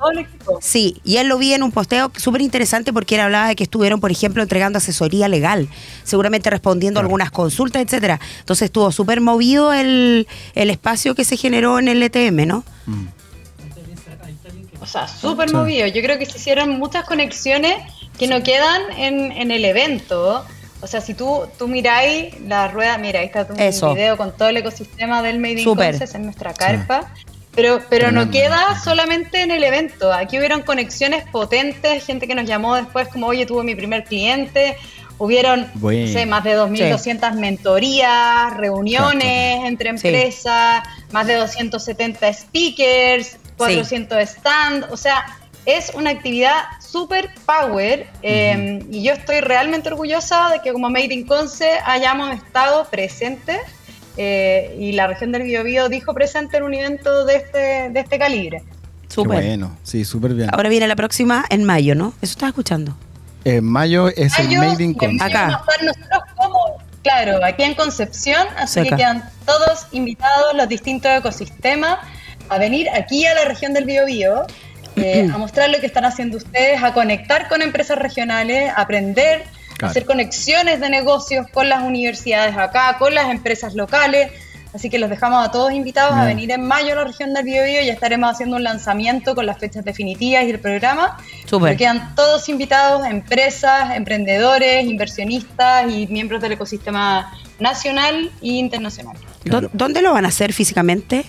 Sí, 0.60 1.00
y 1.04 1.18
él 1.18 1.28
lo 1.28 1.38
vi 1.38 1.52
en 1.54 1.62
un 1.62 1.70
posteo 1.70 2.10
súper 2.16 2.42
interesante 2.42 2.92
porque 2.92 3.14
él 3.14 3.20
hablaba 3.20 3.46
de 3.46 3.54
que 3.54 3.62
estuvieron, 3.62 4.00
por 4.00 4.10
ejemplo, 4.10 4.42
entregando 4.42 4.78
asesoría 4.78 5.28
legal, 5.28 5.68
seguramente 6.02 6.50
respondiendo 6.50 6.98
algunas 6.98 7.30
consultas, 7.30 7.80
etcétera. 7.80 8.18
Entonces 8.40 8.66
estuvo 8.66 8.90
súper 8.90 9.20
movido 9.20 9.72
el, 9.72 10.26
espacio 10.54 11.14
que 11.14 11.24
se 11.24 11.36
generó 11.36 11.78
en 11.78 11.86
el 11.86 12.02
ETM, 12.02 12.44
¿no? 12.44 12.64
Mm. 12.86 13.17
O 14.80 14.86
sea, 14.86 15.08
súper 15.08 15.52
movido. 15.52 15.86
Yo 15.86 16.02
creo 16.02 16.18
que 16.18 16.26
se 16.26 16.38
hicieron 16.38 16.78
muchas 16.78 17.04
conexiones 17.04 17.76
que 18.18 18.26
no 18.26 18.42
quedan 18.42 18.82
en, 18.96 19.50
el 19.50 19.64
evento. 19.64 20.44
O 20.80 20.86
sea, 20.86 21.00
si 21.00 21.14
tú, 21.14 21.42
tú 21.58 21.66
miráis 21.68 22.40
la 22.42 22.68
rueda, 22.68 22.98
mira, 22.98 23.20
ahí 23.20 23.26
está 23.26 23.46
un 23.50 23.94
video 23.94 24.16
con 24.16 24.36
todo 24.36 24.48
el 24.48 24.58
ecosistema 24.58 25.22
del 25.22 25.38
Made 25.38 25.60
in 25.60 25.64
Super. 25.64 25.96
en 26.14 26.22
nuestra 26.22 26.54
carpa. 26.54 27.12
Pero, 27.54 27.80
pero 27.90 28.12
no 28.12 28.30
queda 28.30 28.78
solamente 28.78 29.42
en 29.42 29.50
el 29.50 29.64
evento. 29.64 30.12
Aquí 30.12 30.38
hubieron 30.38 30.62
conexiones 30.62 31.24
potentes, 31.32 32.04
gente 32.06 32.28
que 32.28 32.36
nos 32.36 32.46
llamó 32.46 32.76
después 32.76 33.08
como, 33.08 33.26
oye, 33.26 33.46
tuve 33.46 33.64
mi 33.64 33.74
primer 33.74 34.04
cliente. 34.04 34.76
Hubieron 35.18 35.62
más 35.72 36.44
de 36.44 36.56
2.200 36.56 37.34
mentorías, 37.34 38.56
reuniones 38.56 39.64
entre 39.64 39.88
empresas, 39.90 40.84
más 41.10 41.26
de 41.26 41.34
270 41.34 42.32
speakers, 42.32 43.38
400 43.58 44.28
stands. 44.28 44.86
O 44.90 44.96
sea, 44.96 45.26
es 45.66 45.92
una 45.94 46.10
actividad 46.10 46.62
super 46.80 47.28
power 47.44 48.08
em, 48.22 48.80
y 48.90 49.02
yo 49.02 49.12
estoy 49.12 49.40
realmente 49.40 49.90
orgullosa 49.90 50.48
de 50.50 50.60
que 50.60 50.72
como 50.72 50.88
Made 50.88 51.12
in 51.12 51.26
Conce 51.26 51.68
hayamos 51.84 52.34
estado 52.34 52.86
presentes 52.86 53.58
eh, 54.16 54.74
y 54.78 54.92
la 54.92 55.06
región 55.06 55.30
del 55.30 55.42
Biobío 55.42 55.90
dijo 55.90 56.14
presente 56.14 56.56
en 56.56 56.62
un 56.62 56.72
evento 56.72 57.26
de 57.26 57.36
este, 57.36 57.90
de 57.90 58.00
este 58.00 58.18
calibre. 58.18 58.62
Súper. 59.08 59.42
Bueno, 59.42 59.76
sí, 59.82 60.04
súper 60.04 60.32
bien. 60.34 60.48
Ahora 60.52 60.70
viene 60.70 60.88
la 60.88 60.96
próxima 60.96 61.44
en 61.50 61.64
mayo, 61.64 61.94
¿no? 61.94 62.14
Eso 62.22 62.32
estás 62.32 62.48
escuchando. 62.48 62.96
En 63.44 63.64
mayo 63.64 64.08
es 64.08 64.38
el 64.38 64.48
Made 64.56 64.82
in 64.82 64.94
Conce. 64.94 65.22
Acá. 65.22 65.62
Nosotros 65.82 66.22
como, 66.36 66.58
claro, 67.02 67.44
aquí 67.44 67.62
en 67.62 67.74
Concepción, 67.74 68.46
así 68.56 68.82
que 68.82 68.96
quedan 68.96 69.22
todos 69.44 69.86
invitados 69.92 70.54
los 70.54 70.68
distintos 70.68 71.10
ecosistemas 71.10 71.98
a 72.48 72.58
venir 72.58 72.88
aquí 72.90 73.26
a 73.26 73.34
la 73.34 73.44
región 73.44 73.72
del 73.72 73.84
Biobío 73.84 74.46
eh, 74.96 75.28
a 75.34 75.38
mostrar 75.38 75.70
lo 75.70 75.80
que 75.80 75.86
están 75.86 76.04
haciendo 76.04 76.36
ustedes, 76.36 76.82
a 76.82 76.92
conectar 76.92 77.48
con 77.48 77.62
empresas 77.62 77.98
regionales, 77.98 78.70
a 78.70 78.82
aprender, 78.82 79.44
a 79.82 79.86
hacer 79.86 80.04
conexiones 80.04 80.80
de 80.80 80.90
negocios 80.90 81.46
con 81.52 81.68
las 81.68 81.82
universidades 81.82 82.56
acá, 82.56 82.96
con 82.98 83.14
las 83.14 83.30
empresas 83.30 83.74
locales. 83.74 84.30
Así 84.74 84.90
que 84.90 84.98
los 84.98 85.08
dejamos 85.08 85.46
a 85.46 85.50
todos 85.50 85.72
invitados 85.72 86.14
a 86.14 86.26
venir 86.26 86.50
en 86.50 86.60
mayo 86.60 86.92
a 86.92 86.96
la 86.96 87.04
región 87.04 87.32
del 87.32 87.42
Biobío 87.42 87.82
y 87.82 87.88
estaremos 87.88 88.30
haciendo 88.30 88.56
un 88.56 88.64
lanzamiento 88.64 89.34
con 89.34 89.46
las 89.46 89.58
fechas 89.58 89.82
definitivas 89.82 90.44
y 90.44 90.50
el 90.50 90.60
programa. 90.60 91.16
Super. 91.46 91.74
Quedan 91.76 92.14
todos 92.14 92.50
invitados, 92.50 93.06
empresas, 93.06 93.96
emprendedores, 93.96 94.84
inversionistas 94.84 95.90
y 95.90 96.06
miembros 96.08 96.42
del 96.42 96.52
ecosistema 96.52 97.32
nacional 97.58 98.30
e 98.42 98.48
internacional. 98.48 99.16
¿Dónde 99.72 100.02
lo 100.02 100.12
van 100.12 100.26
a 100.26 100.28
hacer 100.28 100.52
físicamente? 100.52 101.24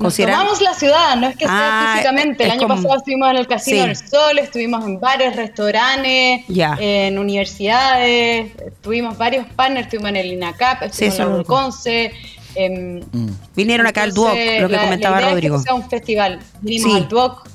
Nos 0.00 0.16
tomamos 0.16 0.62
la 0.62 0.72
ciudad, 0.72 1.16
no 1.16 1.28
es 1.28 1.36
que 1.36 1.44
sea 1.44 1.50
ah, 1.50 1.92
físicamente. 1.92 2.44
El 2.44 2.50
año 2.52 2.68
pasado 2.68 2.96
estuvimos 2.96 3.30
en 3.30 3.36
el 3.36 3.46
Casino 3.46 3.86
del 3.86 3.96
Sol, 3.96 4.38
estuvimos 4.38 4.84
en 4.86 4.98
varios 4.98 5.36
restaurantes, 5.36 6.44
en 6.48 7.18
universidades, 7.18 8.50
tuvimos 8.80 9.18
varios 9.18 9.46
partners, 9.54 9.86
estuvimos 9.86 10.10
en 10.10 10.16
el 10.16 10.26
INACAP, 10.32 10.84
estuvimos 10.84 11.18
en 11.18 11.34
el 11.34 11.44
Conce. 11.44 12.12
Mm. 12.56 13.28
Vinieron 13.54 13.86
acá 13.86 14.02
al 14.02 14.14
Duoc, 14.14 14.34
lo 14.60 14.68
que 14.68 14.78
comentaba 14.78 15.20
Rodrigo. 15.20 15.56
Es 15.56 15.62
que 15.62 15.68
sea 15.68 15.74
un 15.74 15.88
festival. 15.88 16.40
Vinimos 16.62 16.94
al 16.94 17.08
Duoc, 17.08 17.48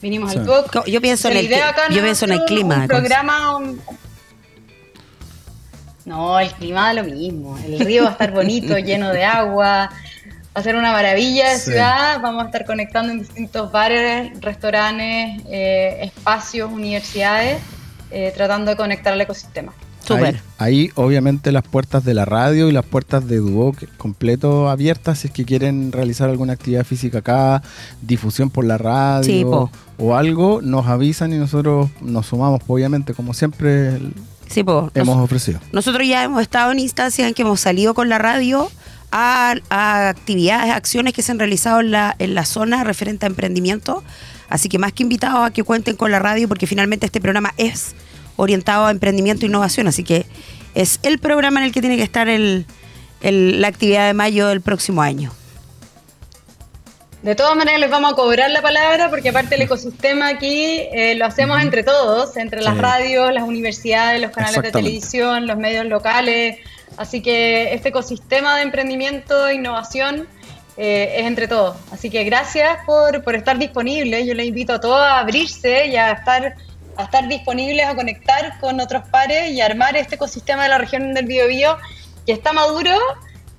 vinimos 0.00 0.36
al 0.36 0.44
Duoc. 0.44 0.86
Yo 0.86 1.00
pienso 1.00 1.28
en 1.28 1.36
el, 1.36 1.48
yo 1.48 2.02
pienso 2.02 2.24
en 2.24 2.32
el 2.32 2.44
clima. 2.46 2.78
Un 2.78 2.88
programa, 2.88 3.60
no, 6.04 6.40
el 6.40 6.50
clima 6.50 6.86
da 6.86 6.94
lo 6.94 7.04
mismo. 7.04 7.56
El 7.64 7.78
río 7.78 8.02
va 8.02 8.08
a 8.08 8.12
estar 8.12 8.32
bonito, 8.32 8.76
lleno 8.78 9.10
de 9.10 9.24
agua 9.24 9.88
va 10.54 10.60
a 10.60 10.62
ser 10.62 10.76
una 10.76 10.92
maravilla 10.92 11.50
de 11.50 11.58
ciudad. 11.58 12.20
Vamos 12.20 12.42
a 12.42 12.46
estar 12.46 12.64
conectando 12.64 13.12
en 13.12 13.20
distintos 13.20 13.72
bares, 13.72 14.38
restaurantes, 14.40 15.42
eh, 15.50 15.98
espacios, 16.02 16.70
universidades, 16.70 17.58
eh, 18.10 18.32
tratando 18.34 18.70
de 18.70 18.76
conectar 18.76 19.12
al 19.12 19.20
ecosistema. 19.20 19.72
Ahí, 20.10 20.36
ahí, 20.58 20.90
obviamente 20.96 21.52
las 21.52 21.62
puertas 21.62 22.04
de 22.04 22.12
la 22.12 22.24
radio 22.24 22.68
y 22.68 22.72
las 22.72 22.84
puertas 22.84 23.26
de 23.28 23.36
Duoc 23.36 23.86
completo 23.96 24.68
abiertas 24.68 25.20
si 25.20 25.28
es 25.28 25.32
que 25.32 25.44
quieren 25.44 25.92
realizar 25.92 26.28
alguna 26.28 26.54
actividad 26.54 26.84
física 26.84 27.18
acá, 27.18 27.62
difusión 28.02 28.50
por 28.50 28.64
la 28.64 28.76
radio 28.78 29.70
o 29.98 30.16
algo, 30.16 30.60
nos 30.60 30.86
avisan 30.86 31.32
y 31.32 31.36
nosotros 31.36 31.88
nos 32.00 32.26
sumamos, 32.26 32.60
obviamente, 32.66 33.14
como 33.14 33.32
siempre 33.32 34.00
hemos 34.94 35.16
ofrecido. 35.16 35.60
Nosotros 35.72 36.06
ya 36.06 36.24
hemos 36.24 36.42
estado 36.42 36.72
en 36.72 36.80
instancias 36.80 37.28
en 37.28 37.34
que 37.34 37.42
hemos 37.42 37.60
salido 37.60 37.94
con 37.94 38.08
la 38.08 38.18
radio 38.18 38.70
a, 39.12 40.08
actividades, 40.08 40.72
acciones 40.72 41.12
que 41.12 41.22
se 41.22 41.30
han 41.30 41.38
realizado 41.38 41.80
en 41.80 41.90
la, 41.92 42.16
en 42.18 42.34
la 42.34 42.44
zona 42.44 42.82
referente 42.82 43.26
a 43.26 43.28
emprendimiento. 43.28 44.02
Así 44.48 44.68
que 44.68 44.78
más 44.78 44.92
que 44.92 45.02
invitados 45.02 45.46
a 45.46 45.52
que 45.52 45.62
cuenten 45.62 45.96
con 45.96 46.10
la 46.10 46.18
radio, 46.18 46.48
porque 46.48 46.66
finalmente 46.66 47.06
este 47.06 47.20
programa 47.20 47.54
es 47.56 47.94
orientado 48.36 48.86
a 48.86 48.90
emprendimiento 48.90 49.44
e 49.44 49.48
innovación. 49.48 49.86
Así 49.86 50.02
que 50.02 50.26
es 50.74 50.98
el 51.02 51.18
programa 51.18 51.60
en 51.60 51.66
el 51.66 51.72
que 51.72 51.80
tiene 51.80 51.96
que 51.96 52.02
estar 52.02 52.28
el, 52.28 52.66
la 53.20 53.68
actividad 53.68 54.06
de 54.06 54.14
mayo 54.14 54.48
del 54.48 54.60
próximo 54.60 55.02
año. 55.02 55.32
De 57.22 57.36
todas 57.36 57.56
maneras 57.56 57.80
les 57.80 57.88
vamos 57.90 58.12
a 58.12 58.16
cobrar 58.16 58.50
la 58.50 58.62
palabra 58.62 59.08
porque 59.08 59.28
aparte 59.28 59.54
el 59.54 59.62
ecosistema 59.62 60.28
aquí 60.28 60.80
eh, 60.92 61.14
lo 61.14 61.24
hacemos 61.24 61.62
entre 61.62 61.84
todos, 61.84 62.36
entre 62.36 62.62
las 62.62 62.76
radios, 62.76 63.32
las 63.32 63.44
universidades, 63.44 64.20
los 64.20 64.32
canales 64.32 64.60
de 64.60 64.72
televisión, 64.72 65.46
los 65.46 65.56
medios 65.56 65.86
locales, 65.86 66.58
Así 66.96 67.22
que 67.22 67.72
este 67.72 67.88
ecosistema 67.88 68.56
de 68.56 68.62
emprendimiento 68.62 69.46
e 69.46 69.54
innovación 69.54 70.28
eh, 70.76 71.14
es 71.18 71.26
entre 71.26 71.48
todos. 71.48 71.76
Así 71.90 72.10
que 72.10 72.24
gracias 72.24 72.78
por, 72.86 73.22
por, 73.22 73.34
estar 73.34 73.58
disponibles. 73.58 74.26
Yo 74.26 74.34
les 74.34 74.46
invito 74.46 74.74
a 74.74 74.80
todos 74.80 75.00
a 75.00 75.20
abrirse 75.20 75.86
y 75.86 75.96
a 75.96 76.12
estar, 76.12 76.54
a 76.96 77.02
estar 77.02 77.28
disponibles 77.28 77.86
a 77.86 77.94
conectar 77.94 78.58
con 78.60 78.80
otros 78.80 79.08
pares 79.08 79.50
y 79.52 79.60
armar 79.60 79.96
este 79.96 80.16
ecosistema 80.16 80.64
de 80.64 80.68
la 80.68 80.78
región 80.78 81.14
del 81.14 81.26
Biobío 81.26 81.78
que 82.26 82.32
está 82.32 82.52
maduro, 82.52 82.96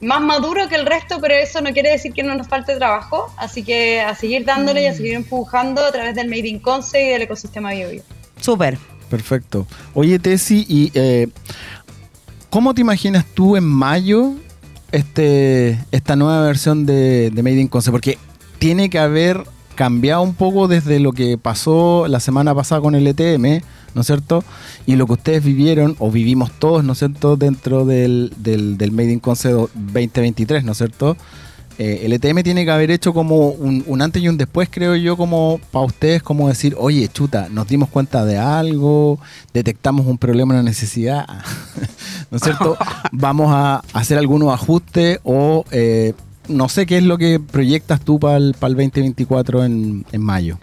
más 0.03 0.21
maduro 0.21 0.67
que 0.69 0.75
el 0.75 0.85
resto, 0.85 1.19
pero 1.21 1.33
eso 1.33 1.61
no 1.61 1.71
quiere 1.71 1.91
decir 1.91 2.13
que 2.13 2.23
no 2.23 2.35
nos 2.35 2.47
falte 2.47 2.75
trabajo. 2.75 3.33
Así 3.37 3.63
que 3.63 4.01
a 4.01 4.15
seguir 4.15 4.45
dándole 4.45 4.83
y 4.83 4.87
a 4.87 4.93
mm. 4.93 4.95
seguir 4.95 5.13
empujando 5.15 5.83
a 5.83 5.91
través 5.91 6.15
del 6.15 6.27
Made 6.27 6.47
in 6.47 6.59
Conce 6.59 7.03
y 7.03 7.09
del 7.09 7.23
ecosistema 7.23 7.71
Biobío. 7.71 8.03
Súper. 8.39 8.77
Perfecto. 9.09 9.67
Oye, 9.93 10.17
Tessy, 10.17 10.65
y 10.67 10.91
eh, 10.95 11.27
¿Cómo 12.53 12.75
te 12.75 12.81
imaginas 12.81 13.25
tú 13.25 13.57
en 13.57 13.63
mayo 13.63 14.35
este, 14.91 15.83
esta 15.91 16.15
nueva 16.15 16.43
versión 16.43 16.85
de, 16.85 17.31
Made 17.35 17.59
in 17.59 17.67
Conce? 17.67 17.89
Porque 17.89 18.19
tiene 18.59 18.91
que 18.91 18.99
haber 18.99 19.43
cambiado 19.73 20.21
un 20.21 20.35
poco 20.35 20.67
desde 20.67 20.99
lo 20.99 21.13
que 21.13 21.39
pasó 21.39 22.05
la 22.07 22.19
semana 22.19 22.53
pasada 22.53 22.79
con 22.79 22.93
el 22.93 23.07
ETM, 23.07 23.63
¿no 23.95 24.01
es 24.01 24.07
cierto? 24.07 24.43
Y 24.85 24.95
lo 24.95 25.05
que 25.07 25.13
ustedes 25.13 25.43
vivieron, 25.43 25.95
o 25.99 26.11
vivimos 26.11 26.51
todos, 26.51 26.83
¿no 26.83 26.93
es 26.93 26.99
cierto?, 26.99 27.35
dentro 27.35 27.85
del, 27.85 28.33
del, 28.37 28.77
del 28.77 28.91
Made 28.91 29.11
in 29.11 29.19
Conce 29.19 29.49
2023, 29.51 30.63
¿no 30.63 30.73
es 30.73 30.77
cierto? 30.77 31.17
Eh, 31.79 32.01
el 32.03 32.13
ETM 32.13 32.43
tiene 32.43 32.65
que 32.65 32.71
haber 32.71 32.91
hecho 32.91 33.13
como 33.13 33.49
un, 33.49 34.01
antes 34.01 34.21
y 34.21 34.29
un 34.29 34.37
después, 34.37 34.69
creo 34.69 34.95
yo, 34.95 35.17
como 35.17 35.59
para 35.71 35.85
ustedes, 35.85 36.21
como 36.21 36.47
decir, 36.47 36.75
oye, 36.77 37.07
chuta, 37.07 37.47
nos 37.49 37.67
dimos 37.67 37.89
cuenta 37.89 38.25
de 38.25 38.37
algo, 38.37 39.19
detectamos 39.53 40.05
un 40.05 40.17
problema, 40.17 40.53
una 40.53 40.63
necesidad, 40.63 41.25
¿no 42.31 42.37
es 42.37 42.43
cierto? 42.43 42.77
Vamos 43.11 43.47
a 43.51 43.83
hacer 43.93 44.19
algunos 44.19 44.53
ajustes 44.53 45.19
o 45.23 45.65
eh, 45.71 46.13
no 46.47 46.69
sé 46.69 46.85
qué 46.85 46.97
es 46.97 47.03
lo 47.03 47.17
que 47.17 47.39
proyectas 47.39 48.01
tú 48.01 48.19
para 48.19 48.37
el, 48.37 48.53
2024 48.53 49.65
en, 49.65 50.05
mayo. 50.19 50.59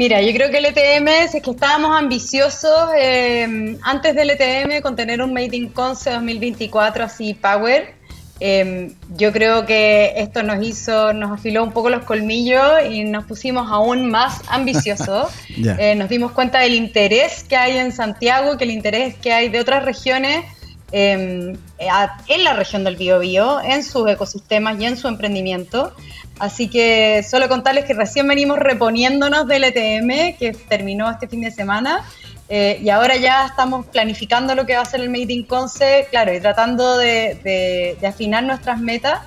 Mira, 0.00 0.22
yo 0.22 0.32
creo 0.32 0.50
que 0.50 0.56
el 0.56 0.64
ETM 0.64 1.08
es 1.08 1.42
que 1.42 1.50
estábamos 1.50 1.94
ambiciosos 1.94 2.88
eh, 2.96 3.76
antes 3.82 4.14
del 4.14 4.30
ETM 4.30 4.80
con 4.80 4.96
tener 4.96 5.20
un 5.20 5.34
Made 5.34 5.54
in 5.54 5.68
Conce 5.68 6.10
2024 6.10 7.04
así 7.04 7.34
power 7.34 8.00
Em, 8.42 8.94
yo 9.18 9.32
creo 9.32 9.66
que 9.66 10.14
esto 10.16 10.42
nos 10.42 10.66
hizo, 10.66 11.12
nos 11.12 11.30
afiló 11.30 11.62
un 11.62 11.72
poco 11.72 11.90
los 11.90 12.04
colmillos 12.04 12.64
y 12.90 13.04
nos 13.04 13.26
pusimos 13.26 13.70
aún 13.70 14.10
más 14.10 14.42
ambiciosos. 14.48 15.28
Eh, 15.78 15.94
nos 15.94 16.08
dimos 16.08 16.32
cuenta 16.32 16.60
del 16.60 16.74
interés 16.74 17.44
que 17.44 17.54
hay 17.54 17.76
en 17.76 17.92
Santiago, 17.92 18.56
que 18.56 18.64
el 18.64 18.70
interés 18.70 19.14
que 19.16 19.32
hay 19.32 19.50
de 19.50 19.60
otras 19.60 19.84
regiones 19.84 20.44
em, 20.90 21.54
en 21.78 22.44
la 22.44 22.54
región 22.54 22.82
del 22.82 22.96
Biobío, 22.96 23.60
en 23.60 23.84
sus 23.84 24.08
ecosistemas 24.08 24.80
y 24.80 24.86
en 24.86 24.96
su 24.96 25.06
emprendimiento. 25.06 25.92
Así 26.40 26.68
que 26.68 27.22
solo 27.22 27.48
contarles 27.48 27.84
que 27.84 27.92
recién 27.92 28.26
venimos 28.26 28.58
reponiéndonos 28.58 29.46
del 29.46 29.62
ETM, 29.64 30.38
que 30.38 30.56
terminó 30.68 31.10
este 31.10 31.28
fin 31.28 31.42
de 31.42 31.50
semana. 31.50 32.02
Eh, 32.48 32.80
y 32.82 32.88
ahora 32.88 33.16
ya 33.16 33.46
estamos 33.46 33.84
planificando 33.86 34.54
lo 34.54 34.64
que 34.64 34.74
va 34.74 34.80
a 34.80 34.84
ser 34.86 35.02
el 35.02 35.10
Made 35.10 35.32
in 35.34 35.44
Conce, 35.44 36.08
claro, 36.10 36.32
y 36.32 36.40
tratando 36.40 36.96
de, 36.96 37.96
afinar 38.08 38.42
nuestras 38.42 38.80
metas 38.80 39.20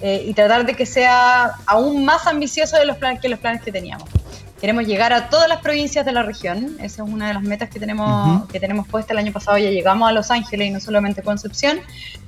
eh, 0.00 0.22
y 0.24 0.32
tratar 0.34 0.64
de 0.64 0.74
que 0.74 0.86
sea 0.86 1.50
aún 1.66 2.04
más 2.04 2.28
ambicioso 2.28 2.78
de 2.78 2.86
los 2.86 2.96
planes 2.96 3.20
que 3.20 3.28
los 3.28 3.40
planes 3.40 3.60
que 3.60 3.72
teníamos. 3.72 4.08
Queremos 4.62 4.86
llegar 4.86 5.12
a 5.12 5.28
todas 5.28 5.46
las 5.46 5.60
provincias 5.60 6.06
de 6.06 6.12
la 6.12 6.22
región, 6.22 6.76
esa 6.80 7.02
es 7.02 7.08
una 7.10 7.28
de 7.28 7.34
las 7.34 7.42
metas 7.42 7.68
que 7.68 7.78
tenemos, 7.78 8.48
que 8.48 8.58
tenemos 8.58 8.88
puesta. 8.88 9.12
El 9.12 9.18
año 9.18 9.32
pasado 9.32 9.58
ya 9.58 9.68
llegamos 9.68 10.08
a 10.08 10.12
Los 10.12 10.30
Ángeles 10.30 10.68
y 10.68 10.70
no 10.70 10.80
solamente 10.80 11.22
Concepción, 11.22 11.80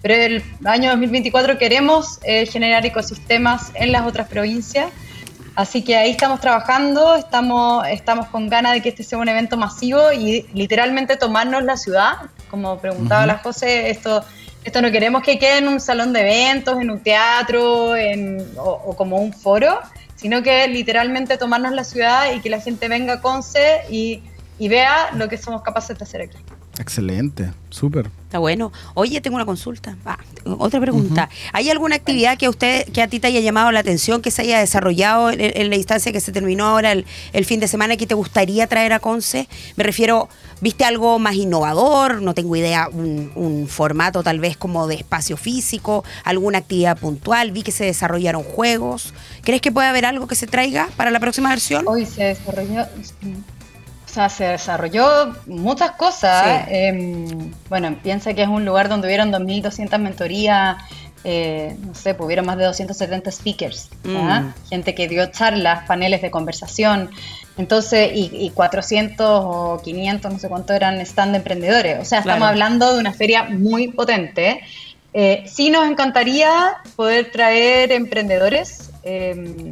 pero 0.02 0.14
el 0.14 0.42
año 0.64 0.90
2024 0.90 1.56
queremos 1.56 2.18
eh, 2.24 2.44
generar 2.44 2.84
ecosistemas 2.84 3.70
en 3.74 3.92
las 3.92 4.06
otras 4.06 4.28
provincias 4.28 4.90
Así 5.54 5.82
que 5.82 5.96
ahí 5.96 6.10
estamos 6.10 6.40
trabajando, 6.40 7.14
estamos, 7.14 7.86
estamos 7.86 8.26
con 8.26 8.48
ganas 8.48 8.72
de 8.72 8.82
que 8.82 8.88
este 8.88 9.04
sea 9.04 9.18
un 9.18 9.28
evento 9.28 9.56
masivo 9.56 10.12
y 10.12 10.46
literalmente 10.52 11.16
tomarnos 11.16 11.62
la 11.62 11.76
ciudad. 11.76 12.14
Como 12.50 12.78
preguntaba 12.78 13.24
la 13.24 13.38
José, 13.38 13.90
esto, 13.90 14.24
esto 14.64 14.82
no 14.82 14.90
queremos 14.90 15.22
que 15.22 15.38
quede 15.38 15.58
en 15.58 15.68
un 15.68 15.78
salón 15.78 16.12
de 16.12 16.22
eventos, 16.22 16.80
en 16.80 16.90
un 16.90 17.00
teatro 17.00 17.94
en, 17.94 18.44
o, 18.56 18.96
como 18.96 19.18
un 19.18 19.32
foro, 19.32 19.78
sino 20.24 20.42
que 20.42 20.66
literalmente 20.68 21.36
tomarnos 21.36 21.72
la 21.72 21.84
ciudad 21.84 22.32
y 22.32 22.40
que 22.40 22.48
la 22.48 22.58
gente 22.58 22.88
venga 22.88 23.12
a 23.12 23.20
Conce 23.20 23.82
y, 23.90 24.22
y 24.58 24.68
vea 24.68 25.10
lo 25.12 25.28
que 25.28 25.36
somos 25.36 25.60
capaces 25.60 25.98
de 25.98 26.02
hacer 26.02 26.22
aquí. 26.22 26.38
Excelente, 26.78 27.52
súper. 27.70 28.10
Está 28.24 28.40
bueno. 28.40 28.72
Oye, 28.94 29.20
tengo 29.20 29.36
una 29.36 29.46
consulta. 29.46 29.96
otra 30.44 30.80
pregunta. 30.80 31.28
¿Hay 31.52 31.70
alguna 31.70 31.94
actividad 31.94 32.36
que 32.36 32.46
a 32.46 32.50
usted, 32.50 32.84
que 32.90 33.00
a 33.00 33.06
ti 33.06 33.20
te 33.20 33.28
haya 33.28 33.38
llamado 33.38 33.70
la 33.70 33.78
atención, 33.78 34.22
que 34.22 34.32
se 34.32 34.42
haya 34.42 34.58
desarrollado 34.58 35.30
en, 35.30 35.70
la 35.70 35.76
instancia 35.76 36.10
que 36.10 36.20
se 36.20 36.32
terminó 36.32 36.66
ahora 36.66 36.92
el, 36.92 37.44
fin 37.44 37.60
de 37.60 37.68
semana, 37.68 37.96
que 37.96 38.08
te 38.08 38.14
gustaría 38.14 38.66
traer 38.66 38.92
a 38.92 38.98
Conce? 38.98 39.48
Me 39.76 39.84
refiero, 39.84 40.28
¿viste 40.60 40.84
algo 40.84 41.20
más 41.20 41.36
innovador? 41.36 42.22
No 42.22 42.34
tengo 42.34 42.56
idea, 42.56 42.88
un, 42.92 43.30
un 43.36 43.68
formato 43.68 44.24
tal 44.24 44.40
vez 44.40 44.56
como 44.56 44.88
de 44.88 44.96
espacio 44.96 45.36
físico, 45.36 46.02
alguna 46.24 46.58
actividad 46.58 46.98
puntual. 46.98 47.52
Vi 47.52 47.62
que 47.62 47.70
se 47.70 47.84
desarrollaron 47.84 48.42
juegos. 48.42 49.14
¿Crees 49.42 49.60
que 49.60 49.70
puede 49.70 49.86
haber 49.86 50.06
algo 50.06 50.26
que 50.26 50.34
se 50.34 50.48
traiga 50.48 50.88
para 50.96 51.12
la 51.12 51.20
próxima 51.20 51.50
versión? 51.50 51.84
Hoy 51.86 52.04
se 52.04 52.24
desarrolló 52.24 52.84
sea, 54.14 54.28
se 54.28 54.44
desarrolló 54.44 55.34
muchas 55.46 55.92
cosas. 55.92 56.66
Em, 56.68 57.52
bueno, 57.68 57.96
piensa 58.02 58.34
que 58.34 58.42
es 58.42 58.48
un 58.48 58.64
lugar 58.64 58.88
donde 58.88 59.08
hubieron 59.08 59.32
2.200 59.32 59.98
mentorías, 59.98 60.76
eh, 61.24 61.76
no 61.84 61.94
sé, 61.94 62.14
pues 62.14 62.26
hubieron 62.26 62.46
más 62.46 62.58
de 62.58 62.64
270 62.64 63.30
speakers, 63.30 63.88
mm. 64.04 64.68
gente 64.68 64.94
que 64.94 65.08
dio 65.08 65.26
charlas, 65.26 65.86
paneles 65.86 66.20
de 66.20 66.30
conversación, 66.30 67.10
entonces, 67.56 68.10
y, 68.14 68.50
400 68.50 69.26
o 69.26 69.80
500, 69.82 70.32
no 70.32 70.38
sé 70.38 70.48
cuánto 70.48 70.72
eran 70.72 71.00
stand 71.00 71.32
de 71.32 71.38
emprendedores. 71.38 72.00
O 72.00 72.04
sea, 72.04 72.18
estamos 72.18 72.48
hablando 72.48 72.92
de 72.92 73.00
una 73.00 73.12
feria 73.12 73.44
muy 73.44 73.88
potente. 73.88 74.60
Eh, 75.12 75.44
sí 75.46 75.70
nos 75.70 75.88
encantaría 75.88 76.50
poder 76.96 77.30
traer 77.30 77.92
emprendedores 77.92 78.90
em, 79.04 79.70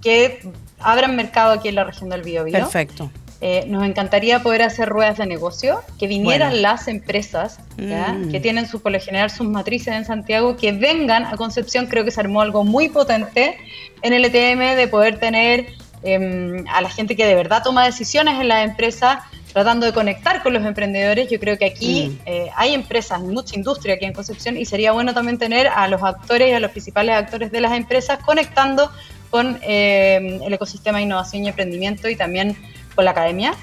que 0.00 0.40
abran 0.78 1.14
mercado 1.14 1.52
aquí 1.52 1.68
en 1.68 1.74
la 1.74 1.84
región 1.84 2.08
del 2.08 2.22
Biobío. 2.22 2.58
Perfecto. 2.58 3.10
Eh, 3.42 3.64
nos 3.68 3.84
encantaría 3.86 4.42
poder 4.42 4.60
hacer 4.60 4.86
ruedas 4.86 5.16
de 5.16 5.24
negocio, 5.24 5.80
que 5.98 6.06
vinieran 6.06 6.60
las 6.60 6.88
empresas 6.88 7.58
mm. 7.78 8.30
que 8.30 8.38
tienen 8.38 8.68
su, 8.68 8.82
por 8.82 8.92
lo 8.92 9.00
general 9.00 9.30
sus 9.30 9.48
matrices 9.48 9.94
en 9.94 10.04
Santiago, 10.04 10.58
que 10.58 10.72
vengan 10.72 11.24
a 11.24 11.36
Concepción. 11.36 11.86
Creo 11.86 12.04
que 12.04 12.10
se 12.10 12.20
armó 12.20 12.42
algo 12.42 12.64
muy 12.64 12.90
potente 12.90 13.56
en 14.02 14.12
el 14.12 14.26
ETM 14.26 14.76
de 14.76 14.88
poder 14.88 15.18
tener 15.18 15.68
em, 16.02 16.66
a 16.68 16.82
la 16.82 16.90
gente 16.90 17.16
que 17.16 17.24
de 17.24 17.34
verdad 17.34 17.62
toma 17.64 17.86
decisiones 17.86 18.38
en 18.38 18.48
las 18.48 18.68
empresas, 18.68 19.20
tratando 19.54 19.86
de 19.86 19.94
conectar 19.94 20.42
con 20.42 20.52
los 20.52 20.62
emprendedores. 20.66 21.30
Yo 21.30 21.40
creo 21.40 21.56
que 21.56 21.64
aquí 21.64 22.08
mm. 22.08 22.18
eh, 22.26 22.50
hay 22.56 22.74
empresas, 22.74 23.22
mucha 23.22 23.56
industria 23.56 23.94
aquí 23.94 24.04
en 24.04 24.12
Concepción 24.12 24.58
y 24.58 24.66
sería 24.66 24.92
bueno 24.92 25.14
también 25.14 25.38
tener 25.38 25.66
a 25.66 25.88
los 25.88 26.02
actores 26.02 26.50
y 26.50 26.52
a 26.52 26.60
los 26.60 26.72
principales 26.72 27.14
actores 27.16 27.50
de 27.50 27.62
las 27.62 27.72
empresas 27.72 28.18
conectando 28.22 28.90
con 29.30 29.58
em, 29.62 30.42
el 30.42 30.52
ecosistema 30.52 30.98
de 30.98 31.04
innovación 31.04 31.44
y 31.44 31.48
emprendimiento 31.48 32.06
y 32.06 32.16
también 32.16 32.54
con 32.94 33.04
la 33.04 33.12
academia. 33.12 33.54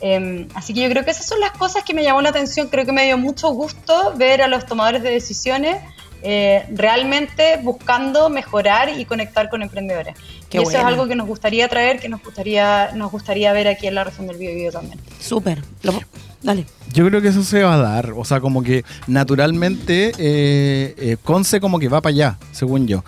Em, 0.00 0.48
así 0.54 0.74
que 0.74 0.82
yo 0.82 0.88
creo 0.90 1.04
que 1.04 1.12
esas 1.12 1.26
son 1.26 1.38
las 1.40 1.52
cosas 1.52 1.84
que 1.84 1.94
me 1.94 2.02
llamó 2.02 2.22
la 2.22 2.30
atención. 2.30 2.68
Creo 2.68 2.84
que 2.84 2.92
me 2.92 3.04
dio 3.04 3.18
mucho 3.18 3.50
gusto 3.50 4.14
ver 4.16 4.42
a 4.42 4.48
los 4.48 4.66
tomadores 4.66 5.02
de 5.02 5.10
decisiones 5.10 5.76
eh, 6.24 6.64
realmente 6.72 7.58
buscando 7.62 8.30
mejorar 8.30 8.96
y 8.96 9.04
conectar 9.04 9.50
con 9.50 9.60
emprendedores. 9.60 10.14
y 10.52 10.58
eso 10.58 10.70
es 10.70 10.76
algo 10.76 11.08
que 11.08 11.16
nos 11.16 11.26
gustaría 11.26 11.66
traer, 11.68 11.98
que 11.98 12.08
nos 12.08 12.22
gustaría, 12.22 12.92
nos 12.94 13.10
gustaría 13.10 13.52
ver 13.52 13.66
aquí 13.66 13.88
en 13.88 13.96
la 13.96 14.04
región 14.04 14.28
del 14.28 14.36
Biobío 14.36 14.70
también. 14.70 15.00
Súper. 15.18 15.62
Dale. 16.40 16.66
Yo 16.92 17.06
creo 17.08 17.20
que 17.20 17.28
eso 17.28 17.42
se 17.42 17.62
va 17.64 17.74
a 17.74 17.78
dar, 17.78 18.12
o 18.12 18.24
sea, 18.24 18.40
como 18.40 18.62
que 18.62 18.84
naturalmente 19.08 20.12
eh, 20.18 20.94
eh, 20.96 21.16
Conce 21.22 21.60
como 21.60 21.80
que 21.80 21.88
va 21.88 22.00
para 22.00 22.14
allá, 22.14 22.38
según 22.52 22.86
yo. 22.86 23.04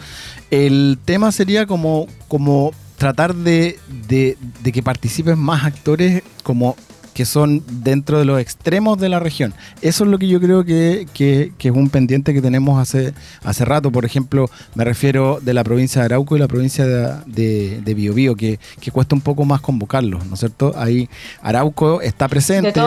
El 0.50 0.98
tema 1.04 1.30
sería 1.30 1.66
como, 1.66 2.08
como 2.26 2.72
tratar 2.96 3.34
de, 3.34 3.78
que 4.08 4.82
participen 4.82 5.38
más 5.38 5.64
actores 5.64 6.22
como 6.42 6.76
que 7.14 7.24
son 7.24 7.62
dentro 7.84 8.18
de 8.18 8.24
los 8.24 8.40
extremos 8.40 8.98
de 8.98 9.08
la 9.08 9.20
región. 9.20 9.54
Eso 9.82 10.02
es 10.02 10.10
lo 10.10 10.18
que 10.18 10.26
yo 10.26 10.40
creo 10.40 10.64
que, 10.64 11.06
es 11.16 11.70
un 11.70 11.88
pendiente 11.88 12.34
que 12.34 12.42
tenemos 12.42 12.80
hace, 12.80 13.14
hace 13.44 13.64
rato. 13.64 13.92
Por 13.92 14.04
ejemplo, 14.04 14.50
me 14.74 14.84
refiero 14.84 15.38
de 15.40 15.54
la 15.54 15.62
provincia 15.62 16.00
de 16.02 16.06
Arauco 16.06 16.36
y 16.36 16.40
la 16.40 16.48
provincia 16.48 16.84
de, 16.86 17.80
de, 17.80 17.94
Biobío, 17.94 18.34
que, 18.34 18.58
que, 18.80 18.90
cuesta 18.90 19.14
un 19.14 19.20
poco 19.20 19.44
más 19.44 19.60
convocarlos, 19.60 20.26
¿no 20.26 20.34
es 20.34 20.40
cierto? 20.40 20.72
Ahí 20.76 21.08
Arauco 21.40 22.00
está 22.00 22.26
presente, 22.26 22.82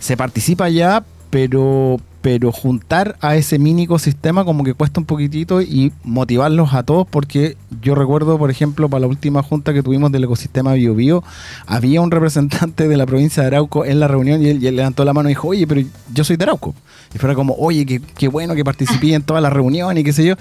se 0.00 0.16
participa 0.16 0.68
ya, 0.68 1.04
pero, 1.30 2.00
pero 2.22 2.52
juntar 2.52 3.16
a 3.20 3.36
ese 3.36 3.58
mini 3.58 3.84
ecosistema 3.84 4.44
como 4.44 4.64
que 4.64 4.74
cuesta 4.74 5.00
un 5.00 5.06
poquitito 5.06 5.62
y 5.62 5.92
motivarlos 6.04 6.74
a 6.74 6.82
todos 6.82 7.06
porque 7.08 7.56
yo 7.82 7.94
recuerdo, 7.94 8.38
por 8.38 8.50
ejemplo, 8.50 8.88
para 8.88 9.00
la 9.00 9.06
última 9.06 9.42
junta 9.42 9.72
que 9.72 9.82
tuvimos 9.82 10.12
del 10.12 10.24
ecosistema 10.24 10.74
BioBio, 10.74 11.22
había 11.66 12.00
un 12.00 12.10
representante 12.10 12.88
de 12.88 12.96
la 12.96 13.06
provincia 13.06 13.42
de 13.42 13.48
Arauco 13.48 13.84
en 13.84 14.00
la 14.00 14.08
reunión 14.08 14.42
y 14.42 14.48
él, 14.48 14.76
levantó 14.76 15.04
la 15.04 15.12
mano 15.12 15.28
y 15.28 15.32
dijo, 15.32 15.48
oye, 15.48 15.66
pero 15.66 15.82
yo 16.12 16.24
soy 16.24 16.36
de 16.36 16.44
Arauco. 16.44 16.74
Y 17.14 17.18
fuera 17.18 17.34
como, 17.34 17.54
oye, 17.54 18.00
qué, 18.16 18.28
bueno 18.28 18.54
que 18.54 18.64
participé 18.64 19.14
en 19.14 19.22
todas 19.22 19.42
las 19.42 19.52
reuniones 19.52 20.00
y 20.00 20.04
qué 20.04 20.12
sé 20.12 20.24
yo. 20.24 20.34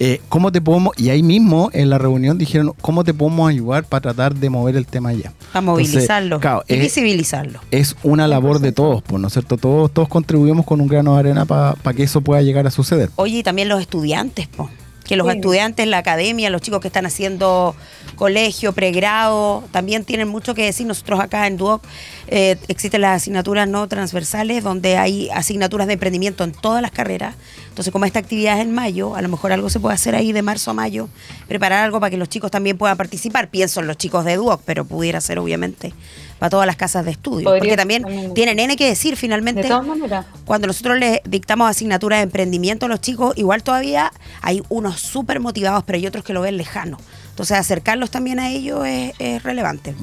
Eh, 0.00 0.20
¿Cómo 0.28 0.50
te 0.50 0.60
podemos...? 0.60 0.92
Y 0.96 1.10
ahí 1.10 1.22
mismo 1.22 1.70
en 1.72 1.88
la 1.88 1.98
reunión 1.98 2.36
dijeron, 2.36 2.72
¿cómo 2.80 3.04
te 3.04 3.14
podemos 3.14 3.48
ayudar 3.48 3.84
para 3.84 4.00
tratar 4.00 4.34
de 4.34 4.50
mover 4.50 4.76
el 4.76 4.86
tema 4.86 5.10
allá? 5.10 5.32
Para 5.52 5.64
movilizarlo 5.64 6.40
y 6.66 6.76
visibilizarlo. 6.78 7.60
Es 7.70 7.96
una 8.02 8.26
labor 8.26 8.58
de 8.58 8.72
todos, 8.72 9.02
pues, 9.02 9.20
¿no 9.20 9.28
es 9.28 9.34
cierto? 9.34 9.56
Todos, 9.56 9.92
todos 9.92 10.08
contribuimos 10.08 10.66
con 10.66 10.80
un 10.80 10.88
grano 10.88 11.16
de 11.16 11.20
arena 11.26 11.44
para 11.44 11.94
que 11.94 12.02
eso 12.02 12.20
pueda 12.20 12.42
llegar 12.42 12.66
a 12.66 12.70
suceder. 12.70 13.10
Oye, 13.16 13.38
y 13.38 13.42
también 13.42 13.68
los 13.68 13.80
estudiantes, 13.80 14.48
pues 14.48 14.70
que 15.06 15.16
los 15.16 15.28
estudiantes, 15.32 15.86
la 15.86 15.98
academia, 15.98 16.50
los 16.50 16.60
chicos 16.60 16.80
que 16.80 16.88
están 16.88 17.06
haciendo 17.06 17.76
colegio, 18.16 18.72
pregrado, 18.72 19.62
también 19.70 20.04
tienen 20.04 20.28
mucho 20.28 20.54
que 20.54 20.64
decir. 20.64 20.86
Nosotros 20.86 21.20
acá 21.20 21.46
en 21.46 21.56
Duoc 21.56 21.84
eh, 22.26 22.56
existen 22.68 23.02
las 23.02 23.22
asignaturas 23.22 23.68
no 23.68 23.86
transversales, 23.88 24.64
donde 24.64 24.96
hay 24.96 25.30
asignaturas 25.30 25.86
de 25.86 25.94
emprendimiento 25.94 26.44
en 26.44 26.52
todas 26.52 26.82
las 26.82 26.90
carreras. 26.90 27.36
Entonces, 27.68 27.92
como 27.92 28.04
esta 28.04 28.18
actividad 28.18 28.56
es 28.58 28.64
en 28.64 28.74
mayo, 28.74 29.14
a 29.14 29.22
lo 29.22 29.28
mejor 29.28 29.52
algo 29.52 29.70
se 29.70 29.80
puede 29.80 29.94
hacer 29.94 30.14
ahí 30.14 30.32
de 30.32 30.42
marzo 30.42 30.72
a 30.72 30.74
mayo, 30.74 31.08
preparar 31.46 31.84
algo 31.84 32.00
para 32.00 32.10
que 32.10 32.16
los 32.16 32.28
chicos 32.28 32.50
también 32.50 32.76
puedan 32.76 32.96
participar. 32.96 33.48
Pienso 33.48 33.80
en 33.80 33.86
los 33.86 33.96
chicos 33.96 34.24
de 34.24 34.36
Duoc, 34.36 34.62
pero 34.64 34.84
pudiera 34.84 35.20
ser 35.20 35.38
obviamente 35.38 35.92
para 36.38 36.50
todas 36.50 36.66
las 36.66 36.76
casas 36.76 37.04
de 37.04 37.12
estudio. 37.12 37.48
porque 37.58 37.76
también, 37.76 38.34
tienen 38.34 38.58
N 38.58 38.76
que 38.76 38.86
decir 38.86 39.16
finalmente. 39.16 39.62
De 39.62 39.68
todas 39.68 39.86
maneras. 39.86 40.26
Cuando 40.44 40.66
nosotros 40.66 40.98
les 40.98 41.20
dictamos 41.24 41.70
asignaturas 41.70 42.18
de 42.18 42.24
emprendimiento 42.24 42.86
a 42.86 42.88
los 42.88 43.00
chicos, 43.00 43.36
igual 43.36 43.62
todavía 43.62 44.12
hay 44.42 44.62
unos 44.68 45.00
súper 45.00 45.40
motivados, 45.40 45.84
pero 45.84 45.96
hay 45.96 46.06
otros 46.06 46.24
que 46.24 46.32
lo 46.32 46.40
ven 46.40 46.56
lejano. 46.56 46.98
Entonces 47.30 47.58
acercarlos 47.58 48.10
también 48.10 48.38
a 48.38 48.50
ellos 48.50 48.86
es, 48.86 49.42
relevante. 49.42 49.94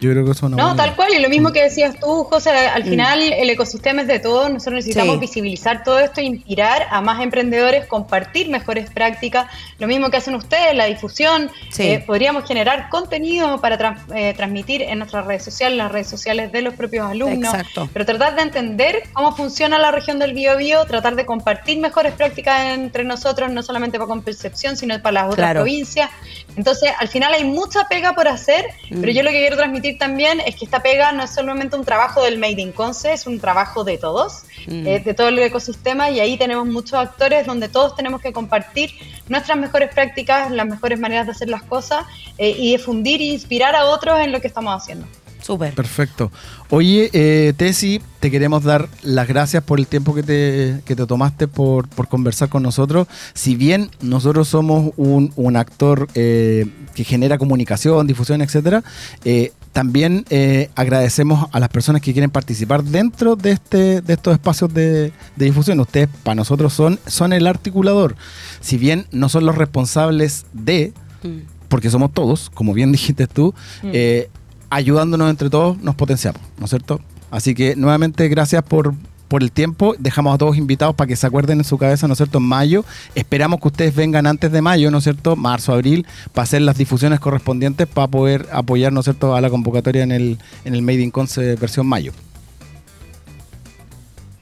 Yo 0.00 0.10
creo 0.10 0.24
que 0.24 0.32
eso 0.32 0.48
no. 0.48 0.76
tal 0.76 0.96
cual, 0.96 1.12
y 1.14 1.20
lo 1.20 1.28
mismo 1.28 1.52
que 1.52 1.62
decías 1.62 1.98
tú, 1.98 2.24
José, 2.24 2.50
al 2.50 2.84
mm. 2.84 2.88
final 2.88 3.22
el 3.22 3.50
ecosistema 3.50 4.02
es 4.02 4.08
de 4.08 4.18
todos, 4.18 4.50
nosotros 4.50 4.74
necesitamos 4.74 5.20
visibilizar 5.20 5.82
todo 5.84 5.98
esto, 5.98 6.20
inspirar 6.20 6.86
a 6.90 7.00
más 7.00 7.22
emprendedores, 7.22 7.86
compartir 7.86 8.48
mejores 8.48 8.90
prácticas, 8.90 9.46
lo 9.78 9.86
mismo 9.86 10.10
que 10.10 10.16
hacen 10.16 10.34
ustedes, 10.34 10.74
la 10.74 10.86
difusión, 10.86 11.50
eh, 11.78 12.02
podríamos 12.06 12.46
generar 12.46 12.88
contenido 12.90 13.60
para 13.60 14.04
eh, 14.14 14.34
transmitir 14.36 14.82
en 14.82 14.98
nuestras 14.98 15.26
redes 15.26 15.44
sociales, 15.44 15.78
las 15.78 15.92
redes 15.92 16.08
sociales 16.08 16.52
de 16.52 16.62
los 16.62 16.74
propios 16.74 17.10
alumnos, 17.10 17.54
pero 17.92 18.04
tratar 18.04 18.36
de 18.36 18.42
entender 18.42 19.02
cómo 19.12 19.34
funciona 19.34 19.78
la 19.78 19.90
región 19.90 20.18
del 20.18 20.34
Biobío, 20.34 20.84
tratar 20.86 21.16
de 21.16 21.26
compartir 21.26 21.78
mejores 21.78 22.12
prácticas 22.14 22.74
entre 22.74 23.04
nosotros, 23.04 23.50
no 23.50 23.62
solamente 23.62 23.98
para 23.98 24.14
Concepción, 24.14 24.76
sino 24.76 25.00
para 25.00 25.22
las 25.22 25.32
otras 25.32 25.52
provincias. 25.52 26.10
Entonces, 26.56 26.90
al 26.98 27.08
final 27.08 27.32
hay 27.34 27.44
mucha 27.44 27.88
pega 27.88 28.14
por 28.14 28.28
hacer, 28.28 28.66
pero 28.88 29.10
mm. 29.10 29.14
yo 29.14 29.22
lo 29.22 29.30
que 29.30 29.38
quiero 29.38 29.56
transmitir 29.56 29.98
también 29.98 30.40
es 30.40 30.56
que 30.56 30.64
esta 30.64 30.82
pega 30.82 31.12
no 31.12 31.24
es 31.24 31.30
solamente 31.34 31.76
un 31.76 31.84
trabajo 31.84 32.22
del 32.22 32.38
Made 32.38 32.60
in 32.60 32.72
Conce, 32.72 33.12
es 33.12 33.26
un 33.26 33.40
trabajo 33.40 33.82
de 33.82 33.98
todos, 33.98 34.44
mm. 34.66 34.86
eh, 34.86 35.00
de 35.00 35.14
todo 35.14 35.28
el 35.28 35.38
ecosistema 35.40 36.10
y 36.10 36.20
ahí 36.20 36.36
tenemos 36.36 36.66
muchos 36.66 36.94
actores 36.94 37.46
donde 37.46 37.68
todos 37.68 37.96
tenemos 37.96 38.20
que 38.20 38.32
compartir 38.32 38.90
nuestras 39.28 39.58
mejores 39.58 39.92
prácticas, 39.92 40.50
las 40.50 40.66
mejores 40.66 40.98
maneras 40.98 41.26
de 41.26 41.32
hacer 41.32 41.48
las 41.48 41.62
cosas 41.62 42.04
eh, 42.38 42.54
y 42.56 42.72
difundir 42.72 43.20
e 43.20 43.24
inspirar 43.24 43.74
a 43.74 43.86
otros 43.86 44.20
en 44.20 44.30
lo 44.30 44.40
que 44.40 44.46
estamos 44.46 44.80
haciendo. 44.80 45.06
Súper. 45.44 45.74
Perfecto. 45.74 46.32
Oye, 46.70 47.10
eh, 47.12 47.52
Tessy, 47.54 48.00
te 48.18 48.30
queremos 48.30 48.64
dar 48.64 48.88
las 49.02 49.28
gracias 49.28 49.62
por 49.62 49.78
el 49.78 49.86
tiempo 49.86 50.14
que 50.14 50.22
te, 50.22 50.80
que 50.86 50.96
te 50.96 51.04
tomaste 51.04 51.48
por, 51.48 51.86
por, 51.86 52.08
conversar 52.08 52.48
con 52.48 52.62
nosotros. 52.62 53.08
Si 53.34 53.54
bien 53.54 53.90
nosotros 54.00 54.48
somos 54.48 54.94
un, 54.96 55.34
un 55.36 55.56
actor 55.56 56.08
eh, 56.14 56.64
que 56.94 57.04
genera 57.04 57.36
comunicación, 57.36 58.06
difusión, 58.06 58.40
etcétera, 58.40 58.82
eh, 59.26 59.52
también 59.74 60.24
eh, 60.30 60.70
agradecemos 60.76 61.46
a 61.52 61.60
las 61.60 61.68
personas 61.68 62.00
que 62.00 62.14
quieren 62.14 62.30
participar 62.30 62.82
dentro 62.82 63.36
de, 63.36 63.50
este, 63.50 64.00
de 64.00 64.14
estos 64.14 64.32
espacios 64.32 64.72
de, 64.72 65.12
de 65.36 65.44
difusión. 65.44 65.78
Ustedes, 65.78 66.08
para 66.22 66.36
nosotros, 66.36 66.72
son, 66.72 66.98
son 67.06 67.34
el 67.34 67.46
articulador. 67.46 68.16
Si 68.62 68.78
bien 68.78 69.04
no 69.12 69.28
son 69.28 69.44
los 69.44 69.58
responsables 69.58 70.46
de. 70.54 70.94
Mm 71.22 71.54
porque 71.74 71.90
somos 71.90 72.12
todos, 72.12 72.50
como 72.50 72.72
bien 72.72 72.92
dijiste 72.92 73.26
tú, 73.26 73.52
mm. 73.82 73.90
eh, 73.92 74.28
ayudándonos 74.74 75.30
entre 75.30 75.50
todos 75.50 75.78
nos 75.78 75.94
potenciamos, 75.94 76.40
¿no 76.58 76.64
es 76.64 76.70
cierto? 76.70 77.00
Así 77.30 77.54
que 77.54 77.76
nuevamente 77.76 78.28
gracias 78.28 78.62
por, 78.64 78.92
por 79.28 79.42
el 79.42 79.52
tiempo. 79.52 79.94
Dejamos 79.98 80.34
a 80.34 80.38
todos 80.38 80.56
invitados 80.56 80.96
para 80.96 81.06
que 81.06 81.14
se 81.14 81.26
acuerden 81.26 81.58
en 81.58 81.64
su 81.64 81.78
cabeza, 81.78 82.08
¿no 82.08 82.14
es 82.14 82.18
cierto? 82.18 82.38
En 82.38 82.44
mayo. 82.44 82.84
Esperamos 83.14 83.60
que 83.60 83.68
ustedes 83.68 83.94
vengan 83.94 84.26
antes 84.26 84.50
de 84.50 84.60
mayo, 84.62 84.90
¿no 84.90 84.98
es 84.98 85.04
cierto? 85.04 85.36
Marzo, 85.36 85.72
abril, 85.72 86.06
para 86.32 86.42
hacer 86.42 86.62
las 86.62 86.76
difusiones 86.76 87.20
correspondientes 87.20 87.86
para 87.86 88.08
poder 88.08 88.48
apoyar, 88.52 88.92
¿no 88.92 89.00
es 89.00 89.04
cierto?, 89.04 89.36
a 89.36 89.40
la 89.40 89.48
convocatoria 89.48 90.02
en 90.02 90.10
el, 90.10 90.38
en 90.64 90.74
el 90.74 90.82
Made 90.82 91.02
in 91.02 91.10
Conce 91.12 91.54
versión 91.54 91.86
mayo. 91.86 92.12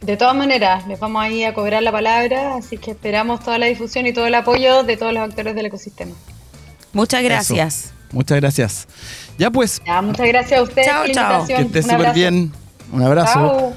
De 0.00 0.16
todas 0.16 0.34
maneras, 0.34 0.86
les 0.88 0.98
vamos 0.98 1.22
a 1.22 1.28
ir 1.28 1.46
a 1.46 1.54
cobrar 1.54 1.82
la 1.82 1.92
palabra, 1.92 2.56
así 2.56 2.78
que 2.78 2.92
esperamos 2.92 3.40
toda 3.40 3.58
la 3.58 3.66
difusión 3.66 4.06
y 4.06 4.12
todo 4.12 4.26
el 4.26 4.34
apoyo 4.34 4.82
de 4.82 4.96
todos 4.96 5.12
los 5.12 5.22
actores 5.22 5.54
del 5.54 5.66
ecosistema. 5.66 6.12
Muchas 6.92 7.22
gracias. 7.22 7.92
Muchas 8.12 8.40
gracias. 8.40 8.88
Ya 9.42 9.50
pues. 9.50 9.82
muchas 10.04 10.28
gracias 10.28 10.60
a 10.60 10.62
ustedes. 10.62 10.86
Chao, 10.86 11.04
chao. 11.12 11.44
Que 11.44 11.62
estés 11.62 11.84
súper 11.84 12.12
bien. 12.14 12.52
Un 12.92 13.02
abrazo. 13.02 13.70